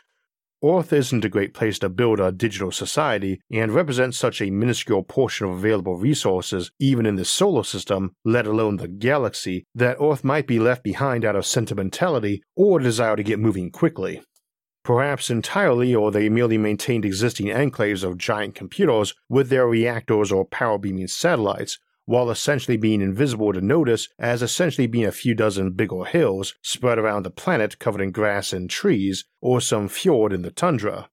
Earth 0.65 0.91
isn't 0.91 1.23
a 1.23 1.29
great 1.29 1.53
place 1.53 1.77
to 1.77 1.89
build 1.89 2.19
a 2.19 2.31
digital 2.31 2.71
society 2.71 3.39
and 3.51 3.71
represents 3.71 4.17
such 4.17 4.41
a 4.41 4.49
minuscule 4.49 5.03
portion 5.03 5.45
of 5.45 5.57
available 5.57 5.95
resources 5.95 6.71
even 6.79 7.05
in 7.05 7.17
the 7.17 7.23
solar 7.23 7.63
system, 7.63 8.15
let 8.25 8.47
alone 8.47 8.77
the 8.77 8.87
galaxy, 8.87 9.67
that 9.75 9.97
Earth 10.01 10.23
might 10.23 10.47
be 10.47 10.57
left 10.57 10.83
behind 10.83 11.23
out 11.23 11.35
of 11.35 11.45
sentimentality 11.45 12.41
or 12.55 12.79
desire 12.79 13.15
to 13.15 13.21
get 13.21 13.37
moving 13.37 13.69
quickly 13.69 14.23
perhaps 14.83 15.29
entirely, 15.29 15.93
or 15.93 16.11
they 16.11 16.29
merely 16.29 16.57
maintained 16.57 17.05
existing 17.05 17.47
enclaves 17.47 18.03
of 18.03 18.17
giant 18.17 18.55
computers 18.55 19.13
with 19.27 19.49
their 19.49 19.67
reactors 19.67 20.31
or 20.31 20.45
power 20.45 20.77
beaming 20.77 21.07
satellites, 21.07 21.79
while 22.05 22.31
essentially 22.31 22.75
being 22.75 23.01
invisible 23.01 23.53
to 23.53 23.61
notice 23.61 24.09
as 24.17 24.41
essentially 24.41 24.87
being 24.87 25.05
a 25.05 25.11
few 25.11 25.35
dozen 25.35 25.69
bigger 25.71 26.05
hills 26.05 26.55
spread 26.63 26.97
around 26.97 27.23
the 27.23 27.29
planet 27.29 27.77
covered 27.77 28.01
in 28.01 28.11
grass 28.11 28.51
and 28.51 28.69
trees, 28.69 29.25
or 29.41 29.61
some 29.61 29.87
fjord 29.87 30.33
in 30.33 30.41
the 30.41 30.49
tundra. 30.49 31.09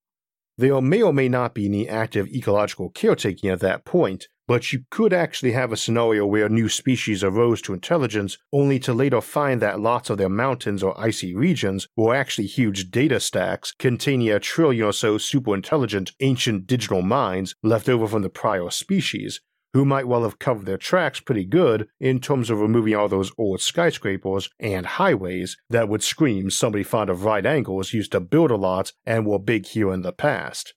There 0.57 0.81
may 0.81 1.03
or 1.03 1.13
may 1.13 1.29
not 1.29 1.55
be 1.55 1.67
any 1.67 1.87
active 1.87 2.29
ecological 2.29 2.89
caretaking 2.89 3.51
at 3.51 3.61
that 3.61 3.85
point, 3.85 4.29
but 4.49 4.73
you 4.73 4.81
could 4.91 5.13
actually 5.13 5.53
have 5.53 5.73
a 5.73 5.77
scenario 5.77 6.27
where 6.27 6.49
new 6.49 6.69
species 6.69 7.25
arose 7.25 7.61
to 7.63 7.75
intelligence 7.75 8.39
only 8.53 8.79
to 8.79 8.93
later 8.93 9.21
find 9.21 9.61
that 9.61 9.81
lots 9.81 10.11
of 10.11 10.19
their 10.19 10.29
mountains 10.29 10.83
or 10.83 10.99
icy 11.01 11.35
regions 11.35 11.89
were 11.97 12.15
actually 12.15 12.47
huge 12.47 12.91
data 12.91 13.19
stacks 13.19 13.75
containing 13.79 14.31
a 14.31 14.39
trillion 14.39 14.87
or 14.87 14.93
so 14.93 15.19
superintelligent 15.19 16.13
ancient 16.21 16.67
digital 16.67 17.03
minds 17.03 17.55
left 17.63 17.89
over 17.89 18.07
from 18.07 18.23
the 18.23 18.29
prior 18.29 18.71
species, 18.71 19.41
who 19.77 19.85
might 19.85 20.09
well 20.09 20.23
have 20.23 20.39
covered 20.39 20.65
their 20.65 20.79
tracks 20.79 21.21
pretty 21.21 21.45
good 21.45 21.87
in 22.01 22.19
terms 22.19 22.49
of 22.49 22.61
removing 22.61 22.95
all 22.95 23.09
those 23.09 23.31
old 23.37 23.61
skyscrapers 23.61 24.49
and 24.59 24.87
highways 24.87 25.59
that 25.69 25.87
would 25.89 26.03
scream 26.03 26.51
somebody 26.51 26.83
fond 26.83 27.11
of 27.11 27.25
right 27.25 27.45
angles 27.45 27.93
used 27.93 28.13
to 28.13 28.21
build 28.21 28.51
a 28.51 28.57
lot 28.57 28.93
and 29.05 29.27
were 29.27 29.39
big 29.39 29.67
here 29.67 29.93
in 29.93 30.01
the 30.01 30.13
past. 30.13 30.73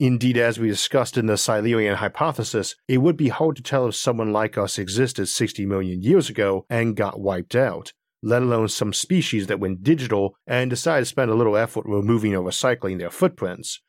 Indeed, 0.00 0.36
as 0.36 0.60
we 0.60 0.68
discussed 0.68 1.18
in 1.18 1.26
the 1.26 1.36
Silurian 1.36 1.96
hypothesis, 1.96 2.76
it 2.86 2.98
would 2.98 3.16
be 3.16 3.28
hard 3.28 3.56
to 3.56 3.62
tell 3.62 3.88
if 3.88 3.96
someone 3.96 4.32
like 4.32 4.56
us 4.56 4.78
existed 4.78 5.26
60 5.26 5.66
million 5.66 6.02
years 6.02 6.30
ago 6.30 6.64
and 6.70 6.94
got 6.96 7.18
wiped 7.18 7.56
out, 7.56 7.92
let 8.22 8.42
alone 8.42 8.68
some 8.68 8.92
species 8.92 9.48
that 9.48 9.58
went 9.58 9.82
digital 9.82 10.36
and 10.46 10.70
decided 10.70 11.00
to 11.00 11.06
spend 11.06 11.32
a 11.32 11.34
little 11.34 11.56
effort 11.56 11.84
removing 11.84 12.32
or 12.34 12.48
recycling 12.48 12.98
their 12.98 13.10
footprints. 13.10 13.80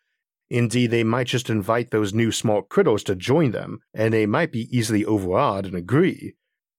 Indeed, 0.49 0.89
they 0.89 1.03
might 1.03 1.27
just 1.27 1.47
invite 1.47 1.91
those 1.91 2.11
new 2.11 2.31
smart 2.31 2.69
critters 2.69 3.03
to 3.03 3.15
join 3.15 3.51
them, 3.51 3.81
and 3.93 4.11
they 4.11 4.25
might 4.25 4.51
be 4.51 4.67
easily 4.75 5.05
overawed 5.05 5.67
and 5.67 5.75
agree, 5.75 6.33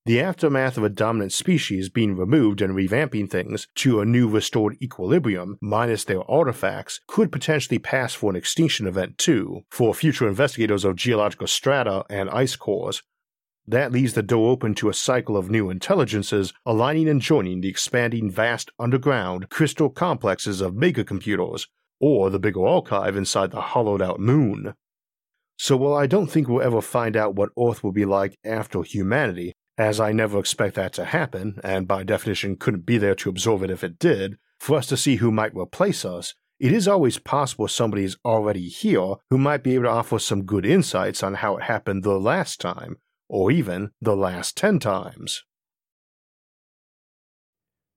the 0.07 0.21
aftermath 0.21 0.79
of 0.79 0.85
a 0.85 0.89
dominant 0.89 1.31
species 1.33 1.91
being 1.91 2.17
removed 2.17 2.63
and 2.63 2.75
revamping 2.75 3.31
things 3.31 3.69
to 3.75 4.01
a 4.01 4.07
new 4.07 4.29
restored 4.29 4.77
equilibrium, 4.81 5.59
minus 5.61 6.05
their 6.05 6.29
artifacts, 6.31 7.01
could 7.07 7.31
potentially 7.31 7.79
pass 7.79 8.15
for 8.15 8.31
an 8.31 8.37
extinction 8.37 8.87
event 8.87 9.19
too, 9.19 9.61
for 9.71 9.93
future 9.93 10.27
investigators 10.27 10.85
of 10.87 10.97
geological 10.97 11.47
strata 11.47 12.05
and 12.09 12.31
ice 12.31 12.57
cores. 12.57 13.03
that 13.67 13.93
leaves 13.93 14.15
the 14.15 14.23
door 14.23 14.51
open 14.51 14.75
to 14.75 14.89
a 14.89 14.95
cycle 14.95 15.37
of 15.37 15.51
new 15.51 15.71
intelligences 15.71 16.53
aligning 16.67 17.09
and 17.09 17.21
joining 17.21 17.61
the 17.61 17.69
expanding 17.69 18.31
vast 18.31 18.71
underground 18.79 19.49
crystal 19.49 19.89
complexes 19.89 20.61
of 20.61 20.75
megacomputers, 20.75 21.67
or 22.01 22.31
the 22.31 22.39
bigger 22.39 22.67
archive 22.67 23.17
inside 23.17 23.51
the 23.51 23.61
hollowed 23.61 24.03
out 24.03 24.19
moon. 24.19 24.75
So 25.59 25.77
while 25.77 25.95
I 25.95 26.07
don't 26.07 26.27
think 26.29 26.49
we'll 26.49 26.63
ever 26.63 26.81
find 26.81 27.17
out 27.17 27.37
what 27.37 27.51
Earth 27.59 27.85
will 27.85 27.93
be 27.93 28.07
like 28.07 28.39
after 28.45 28.83
humanity, 28.83 29.53
as 29.81 29.99
I 29.99 30.13
never 30.13 30.39
expect 30.39 30.75
that 30.75 30.93
to 30.93 31.07
happen, 31.07 31.59
and 31.65 31.89
by 31.89 32.03
definition 32.03 32.57
couldn't 32.57 32.85
be 32.85 32.99
there 32.99 33.15
to 33.15 33.31
absorb 33.31 33.63
it 33.63 33.71
if 33.71 33.83
it 33.83 33.99
did, 33.99 34.37
for 34.59 34.77
us 34.77 34.87
to 34.89 34.97
see 34.97 35.17
who 35.17 35.31
might 35.31 35.57
replace 35.57 36.05
us, 36.05 36.35
it 36.59 36.71
is 36.71 36.87
always 36.87 37.17
possible 37.17 37.67
somebody 37.67 38.05
is 38.05 38.19
already 38.23 38.69
here 38.69 39.15
who 39.31 39.39
might 39.39 39.63
be 39.63 39.75
able 39.75 39.85
to 39.85 39.91
offer 39.91 40.19
some 40.19 40.45
good 40.45 40.67
insights 40.67 41.23
on 41.23 41.33
how 41.33 41.57
it 41.57 41.63
happened 41.63 42.03
the 42.03 42.21
last 42.21 42.61
time, 42.61 42.99
or 43.27 43.51
even 43.51 43.93
the 44.03 44.15
last 44.15 44.55
10 44.55 44.81
times. 44.81 45.45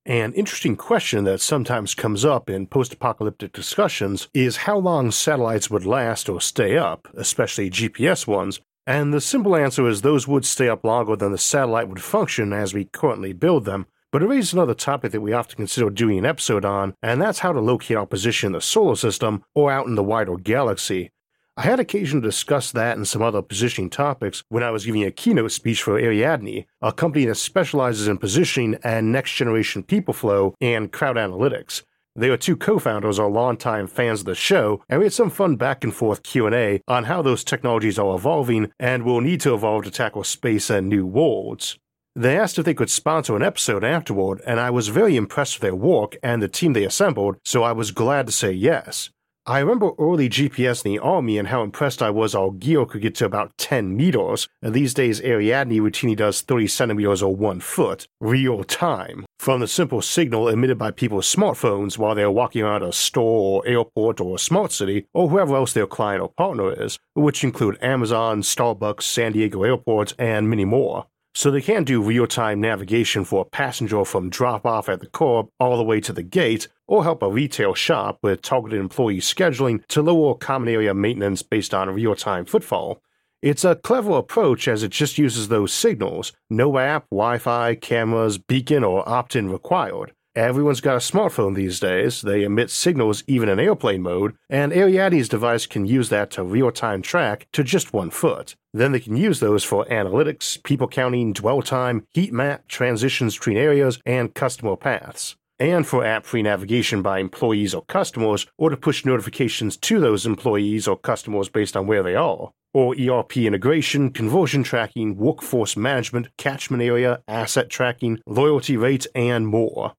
An 0.05 0.31
interesting 0.33 0.77
question 0.77 1.25
that 1.25 1.41
sometimes 1.41 1.95
comes 1.95 2.23
up 2.23 2.49
in 2.49 2.67
post 2.67 2.93
apocalyptic 2.93 3.51
discussions 3.51 4.29
is 4.33 4.55
how 4.55 4.77
long 4.77 5.11
satellites 5.11 5.69
would 5.69 5.85
last 5.85 6.29
or 6.29 6.39
stay 6.39 6.77
up, 6.77 7.09
especially 7.17 7.69
GPS 7.69 8.25
ones, 8.25 8.61
and 8.85 9.13
the 9.13 9.21
simple 9.21 9.55
answer 9.55 9.87
is 9.87 10.01
those 10.01 10.27
would 10.27 10.45
stay 10.45 10.69
up 10.69 10.83
longer 10.83 11.15
than 11.15 11.31
the 11.31 11.37
satellite 11.37 11.87
would 11.87 12.01
function 12.01 12.53
as 12.53 12.73
we 12.73 12.85
currently 12.85 13.33
build 13.33 13.65
them, 13.65 13.87
but 14.11 14.21
it 14.21 14.27
raises 14.27 14.53
another 14.53 14.73
topic 14.73 15.11
that 15.11 15.21
we 15.21 15.33
often 15.33 15.55
consider 15.55 15.89
doing 15.89 16.17
an 16.17 16.25
episode 16.25 16.65
on, 16.65 16.93
and 17.01 17.21
that's 17.21 17.39
how 17.39 17.51
to 17.51 17.59
locate 17.59 17.97
our 17.97 18.05
position 18.05 18.47
in 18.47 18.53
the 18.53 18.61
solar 18.61 18.95
system 18.95 19.43
or 19.55 19.71
out 19.71 19.87
in 19.87 19.95
the 19.95 20.03
wider 20.03 20.35
galaxy. 20.35 21.11
I 21.55 21.61
had 21.61 21.79
occasion 21.79 22.21
to 22.21 22.27
discuss 22.27 22.71
that 22.71 22.97
and 22.97 23.07
some 23.07 23.21
other 23.21 23.43
positioning 23.43 23.91
topics 23.91 24.43
when 24.49 24.63
I 24.63 24.71
was 24.71 24.85
giving 24.85 25.03
a 25.03 25.11
keynote 25.11 25.51
speech 25.51 25.83
for 25.83 25.99
Ariadne, 25.99 26.65
a 26.81 26.91
company 26.91 27.25
that 27.25 27.35
specializes 27.35 28.07
in 28.07 28.17
positioning 28.17 28.79
and 28.83 29.11
next 29.11 29.33
generation 29.35 29.83
people 29.83 30.15
flow 30.15 30.55
and 30.59 30.91
crowd 30.91 31.15
analytics. 31.15 31.83
Their 32.15 32.37
two 32.37 32.55
co-founders 32.55 33.17
are 33.17 33.27
longtime 33.27 33.87
fans 33.87 34.19
of 34.19 34.27
the 34.27 34.35
show, 34.35 34.83
and 34.87 34.99
we 34.99 35.05
had 35.05 35.13
some 35.13 35.31
fun 35.31 35.55
back 35.55 35.83
and 35.83 35.93
forth 35.93 36.21
Q&A 36.21 36.79
on 36.87 37.05
how 37.05 37.23
those 37.23 37.43
technologies 37.43 37.97
are 37.97 38.15
evolving 38.15 38.71
and 38.79 39.03
will 39.03 39.19
need 39.19 39.41
to 39.41 39.55
evolve 39.55 39.85
to 39.85 39.91
tackle 39.91 40.23
space 40.23 40.69
and 40.69 40.87
new 40.87 41.07
worlds. 41.07 41.79
They 42.15 42.37
asked 42.37 42.59
if 42.59 42.65
they 42.65 42.75
could 42.75 42.91
sponsor 42.91 43.35
an 43.35 43.41
episode 43.41 43.83
afterward, 43.83 44.41
and 44.45 44.59
I 44.59 44.69
was 44.69 44.89
very 44.89 45.15
impressed 45.15 45.55
with 45.55 45.63
their 45.63 45.75
work 45.75 46.15
and 46.21 46.39
the 46.39 46.47
team 46.47 46.73
they 46.73 46.83
assembled, 46.83 47.37
so 47.43 47.63
I 47.63 47.71
was 47.71 47.89
glad 47.89 48.27
to 48.27 48.31
say 48.31 48.51
yes. 48.51 49.09
I 49.45 49.59
remember 49.59 49.91
early 49.99 50.29
GPS 50.29 50.85
in 50.85 50.93
the 50.93 50.99
Army 50.99 51.37
and 51.37 51.49
how 51.49 51.63
impressed 51.63 52.01
I 52.01 52.09
was 52.09 52.33
our 52.33 52.49
gear 52.49 52.85
could 52.85 53.01
get 53.01 53.13
to 53.15 53.25
about 53.25 53.57
10 53.57 53.93
meters, 53.93 54.47
and 54.61 54.73
these 54.73 54.93
days 54.93 55.19
Ariadne 55.19 55.81
routinely 55.81 56.15
does 56.15 56.39
30 56.39 56.67
centimeters 56.67 57.21
or 57.21 57.35
1 57.35 57.59
foot, 57.59 58.07
real 58.21 58.63
time, 58.63 59.25
from 59.39 59.59
the 59.59 59.67
simple 59.67 60.01
signal 60.01 60.47
emitted 60.47 60.77
by 60.77 60.91
people's 60.91 61.27
smartphones 61.27 61.97
while 61.97 62.15
they're 62.15 62.31
walking 62.31 62.61
around 62.61 62.83
a 62.83 62.93
store 62.93 63.63
or 63.65 63.67
airport 63.67 64.21
or 64.21 64.37
a 64.37 64.39
smart 64.39 64.71
city, 64.71 65.07
or 65.13 65.27
whoever 65.27 65.57
else 65.57 65.73
their 65.73 65.87
client 65.87 66.21
or 66.21 66.29
partner 66.29 66.81
is, 66.81 66.97
which 67.13 67.43
include 67.43 67.77
Amazon, 67.81 68.43
Starbucks, 68.43 69.01
San 69.01 69.33
Diego 69.33 69.63
Airport, 69.63 70.13
and 70.17 70.49
many 70.49 70.63
more 70.63 71.07
so 71.35 71.49
they 71.49 71.61
can 71.61 71.83
do 71.83 72.01
real 72.01 72.27
time 72.27 72.61
navigation 72.61 73.23
for 73.25 73.41
a 73.41 73.45
passenger 73.45 74.05
from 74.05 74.29
drop 74.29 74.65
off 74.65 74.89
at 74.89 74.99
the 74.99 75.07
curb 75.07 75.47
all 75.59 75.77
the 75.77 75.83
way 75.83 75.99
to 76.01 76.13
the 76.13 76.23
gate, 76.23 76.67
or 76.87 77.03
help 77.03 77.23
a 77.23 77.29
retail 77.29 77.73
shop 77.73 78.19
with 78.21 78.41
targeted 78.41 78.79
employee 78.79 79.19
scheduling 79.19 79.85
to 79.87 80.01
lower 80.01 80.35
common 80.35 80.69
area 80.69 80.93
maintenance 80.93 81.41
based 81.41 81.73
on 81.73 81.89
real 81.89 82.15
time 82.15 82.45
footfall. 82.45 83.01
It's 83.41 83.65
a 83.65 83.75
clever 83.75 84.17
approach 84.17 84.67
as 84.69 84.83
it 84.83 84.91
just 84.91 85.17
uses 85.17 85.49
those 85.49 85.73
signals 85.73 86.31
no 86.49 86.77
app, 86.77 87.09
Wi 87.09 87.39
Fi, 87.39 87.75
cameras, 87.75 88.37
beacon, 88.37 88.83
or 88.83 89.07
opt 89.07 89.35
in 89.35 89.49
required. 89.49 90.13
Everyone's 90.35 90.81
got 90.81 90.95
a 90.95 90.97
smartphone 90.97 91.53
these 91.53 91.79
days, 91.79 92.23
they 92.23 92.41
emit 92.41 92.71
signals 92.71 93.23
even 93.27 93.49
in 93.49 93.59
airplane 93.59 94.01
mode, 94.01 94.33
and 94.49 94.73
Ariadne's 94.73 95.29
device 95.29 95.67
can 95.67 95.85
use 95.85 96.09
that 96.09 96.31
to 96.31 96.43
real 96.43 96.71
time 96.71 97.03
track 97.03 97.47
to 97.51 97.63
just 97.63 97.93
one 97.93 98.09
foot. 98.09 98.55
Then 98.73 98.93
they 98.93 98.99
can 98.99 99.15
use 99.15 99.39
those 99.39 99.63
for 99.63 99.85
analytics, 99.85 100.63
people 100.63 100.87
counting, 100.87 101.33
dwell 101.33 101.61
time, 101.61 102.07
heat 102.09 102.33
map, 102.33 102.67
transitions 102.67 103.37
between 103.37 103.57
areas, 103.57 103.99
and 104.07 104.33
customer 104.33 104.75
paths. 104.75 105.35
And 105.59 105.85
for 105.85 106.03
app 106.03 106.25
free 106.25 106.41
navigation 106.41 107.03
by 107.03 107.19
employees 107.19 107.75
or 107.75 107.85
customers, 107.85 108.47
or 108.57 108.71
to 108.71 108.77
push 108.77 109.05
notifications 109.05 109.77
to 109.77 109.99
those 109.99 110.25
employees 110.25 110.87
or 110.87 110.97
customers 110.97 111.47
based 111.47 111.77
on 111.77 111.85
where 111.85 112.01
they 112.01 112.15
are 112.15 112.49
or 112.73 112.95
ERP 112.99 113.37
integration, 113.37 114.09
conversion 114.09 114.63
tracking, 114.63 115.15
workforce 115.15 115.77
management, 115.77 116.35
catchment 116.37 116.81
area, 116.81 117.21
asset 117.27 117.69
tracking, 117.69 118.19
loyalty 118.25 118.75
rates, 118.75 119.05
and 119.13 119.45
more. 119.47 119.93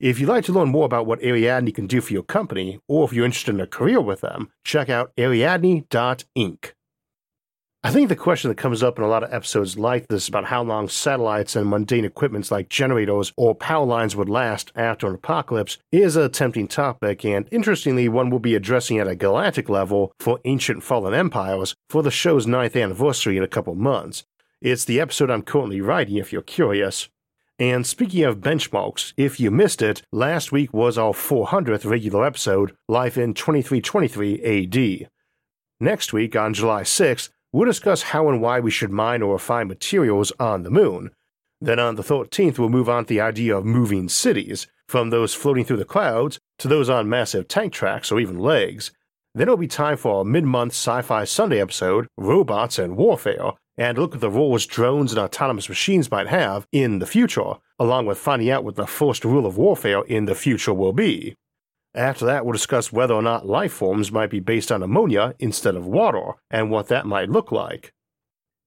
If 0.00 0.18
you'd 0.18 0.30
like 0.30 0.46
to 0.46 0.52
learn 0.52 0.70
more 0.70 0.86
about 0.86 1.04
what 1.04 1.22
Ariadne 1.22 1.72
can 1.72 1.86
do 1.86 2.00
for 2.00 2.14
your 2.14 2.22
company, 2.22 2.80
or 2.88 3.04
if 3.04 3.12
you're 3.12 3.26
interested 3.26 3.54
in 3.54 3.60
a 3.60 3.66
career 3.66 4.00
with 4.00 4.22
them, 4.22 4.50
check 4.64 4.88
out 4.88 5.12
ariadne.inc. 5.18 6.72
I 7.82 7.90
think 7.90 8.08
the 8.08 8.16
question 8.16 8.48
that 8.48 8.56
comes 8.56 8.82
up 8.82 8.96
in 8.96 9.04
a 9.04 9.08
lot 9.08 9.22
of 9.22 9.32
episodes 9.32 9.78
like 9.78 10.08
this 10.08 10.26
about 10.26 10.46
how 10.46 10.62
long 10.62 10.88
satellites 10.88 11.54
and 11.54 11.68
mundane 11.68 12.06
equipments 12.06 12.50
like 12.50 12.70
generators 12.70 13.34
or 13.36 13.54
power 13.54 13.84
lines 13.84 14.16
would 14.16 14.30
last 14.30 14.72
after 14.74 15.06
an 15.06 15.14
apocalypse 15.16 15.76
is 15.92 16.16
a 16.16 16.30
tempting 16.30 16.66
topic, 16.66 17.22
and 17.22 17.46
interestingly, 17.50 18.08
one 18.08 18.30
we'll 18.30 18.38
be 18.38 18.54
addressing 18.54 18.98
at 18.98 19.08
a 19.08 19.14
galactic 19.14 19.68
level 19.68 20.12
for 20.18 20.40
Ancient 20.46 20.82
Fallen 20.82 21.12
Empires 21.12 21.74
for 21.90 22.02
the 22.02 22.10
show's 22.10 22.46
ninth 22.46 22.74
anniversary 22.74 23.36
in 23.36 23.42
a 23.42 23.48
couple 23.48 23.74
months. 23.74 24.24
It's 24.62 24.86
the 24.86 24.98
episode 24.98 25.30
I'm 25.30 25.42
currently 25.42 25.82
writing 25.82 26.16
if 26.16 26.32
you're 26.32 26.40
curious. 26.40 27.10
And 27.60 27.86
speaking 27.86 28.24
of 28.24 28.38
benchmarks, 28.40 29.12
if 29.18 29.38
you 29.38 29.50
missed 29.50 29.82
it, 29.82 30.00
last 30.10 30.50
week 30.50 30.72
was 30.72 30.96
our 30.96 31.12
400th 31.12 31.84
regular 31.84 32.24
episode, 32.24 32.74
Life 32.88 33.18
in 33.18 33.34
2323 33.34 35.04
AD. 35.04 35.10
Next 35.78 36.14
week, 36.14 36.34
on 36.34 36.54
July 36.54 36.84
6th, 36.84 37.28
we'll 37.52 37.66
discuss 37.66 38.00
how 38.00 38.30
and 38.30 38.40
why 38.40 38.60
we 38.60 38.70
should 38.70 38.90
mine 38.90 39.20
or 39.20 39.34
refine 39.34 39.68
materials 39.68 40.32
on 40.40 40.62
the 40.62 40.70
moon. 40.70 41.10
Then 41.60 41.78
on 41.78 41.96
the 41.96 42.02
13th, 42.02 42.58
we'll 42.58 42.70
move 42.70 42.88
on 42.88 43.04
to 43.04 43.08
the 43.10 43.20
idea 43.20 43.54
of 43.54 43.66
moving 43.66 44.08
cities, 44.08 44.66
from 44.88 45.10
those 45.10 45.34
floating 45.34 45.66
through 45.66 45.76
the 45.76 45.84
clouds 45.84 46.38
to 46.60 46.66
those 46.66 46.88
on 46.88 47.10
massive 47.10 47.46
tank 47.46 47.74
tracks 47.74 48.10
or 48.10 48.18
even 48.18 48.38
legs. 48.38 48.90
Then 49.34 49.48
it'll 49.48 49.58
be 49.58 49.68
time 49.68 49.98
for 49.98 50.14
our 50.14 50.24
mid 50.24 50.44
month 50.44 50.72
Sci 50.72 51.02
Fi 51.02 51.24
Sunday 51.24 51.60
episode, 51.60 52.06
Robots 52.16 52.78
and 52.78 52.96
Warfare, 52.96 53.52
and 53.80 53.96
look 53.96 54.14
at 54.14 54.20
the 54.20 54.30
roles 54.30 54.66
drones 54.66 55.10
and 55.10 55.18
autonomous 55.18 55.70
machines 55.70 56.10
might 56.10 56.26
have 56.26 56.66
in 56.70 56.98
the 56.98 57.06
future, 57.06 57.54
along 57.78 58.04
with 58.04 58.18
finding 58.18 58.50
out 58.50 58.62
what 58.62 58.76
the 58.76 58.86
first 58.86 59.24
rule 59.24 59.46
of 59.46 59.56
warfare 59.56 60.02
in 60.02 60.26
the 60.26 60.34
future 60.34 60.74
will 60.74 60.92
be. 60.92 61.34
After 61.94 62.26
that, 62.26 62.44
we'll 62.44 62.52
discuss 62.52 62.92
whether 62.92 63.14
or 63.14 63.22
not 63.22 63.46
life 63.46 63.72
forms 63.72 64.12
might 64.12 64.28
be 64.28 64.38
based 64.38 64.70
on 64.70 64.82
ammonia 64.82 65.34
instead 65.38 65.76
of 65.76 65.86
water, 65.86 66.34
and 66.50 66.70
what 66.70 66.88
that 66.88 67.06
might 67.06 67.30
look 67.30 67.50
like. 67.50 67.94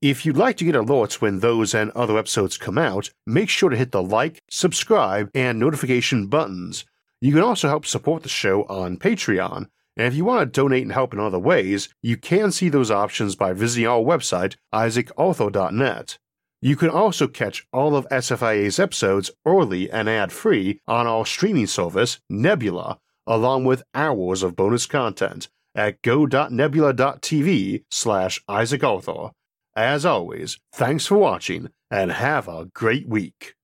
If 0.01 0.25
you'd 0.25 0.35
like 0.35 0.57
to 0.57 0.65
get 0.65 0.73
alerts 0.73 1.21
when 1.21 1.39
those 1.39 1.75
and 1.75 1.91
other 1.91 2.17
episodes 2.17 2.57
come 2.57 2.79
out, 2.79 3.11
make 3.27 3.49
sure 3.49 3.69
to 3.69 3.77
hit 3.77 3.91
the 3.91 4.01
like, 4.01 4.41
subscribe, 4.49 5.29
and 5.35 5.59
notification 5.59 6.25
buttons. 6.25 6.85
You 7.21 7.33
can 7.33 7.43
also 7.43 7.69
help 7.69 7.85
support 7.85 8.23
the 8.23 8.29
show 8.29 8.63
on 8.63 8.97
Patreon 8.97 9.67
and 9.95 10.07
if 10.07 10.15
you 10.15 10.25
want 10.25 10.41
to 10.41 10.61
donate 10.61 10.83
and 10.83 10.91
help 10.91 11.13
in 11.13 11.19
other 11.19 11.39
ways, 11.39 11.89
you 12.01 12.17
can 12.17 12.51
see 12.51 12.69
those 12.69 12.89
options 12.89 13.35
by 13.35 13.53
visiting 13.53 13.87
our 13.87 14.01
website, 14.01 14.55
isaacarthur.net. 14.73 16.17
You 16.61 16.75
can 16.75 16.89
also 16.89 17.27
catch 17.27 17.67
all 17.73 17.95
of 17.95 18.07
SFIA's 18.09 18.79
episodes 18.79 19.29
early 19.45 19.91
and 19.91 20.09
ad 20.09 20.31
free 20.31 20.79
on 20.87 21.05
our 21.05 21.25
streaming 21.25 21.67
service, 21.67 22.19
Nebula, 22.29 22.99
along 23.27 23.65
with 23.65 23.83
hours 23.93 24.43
of 24.43 24.55
bonus 24.55 24.85
content 24.85 25.49
at 25.75 26.01
go.nebula.tv 26.01 27.83
slash 27.91 28.41
isaacarthur. 28.49 29.31
As 29.75 30.05
always, 30.05 30.59
thanks 30.71 31.05
for 31.05 31.17
watching 31.17 31.69
and 31.91 32.11
have 32.11 32.47
a 32.47 32.65
great 32.73 33.07
week. 33.07 33.55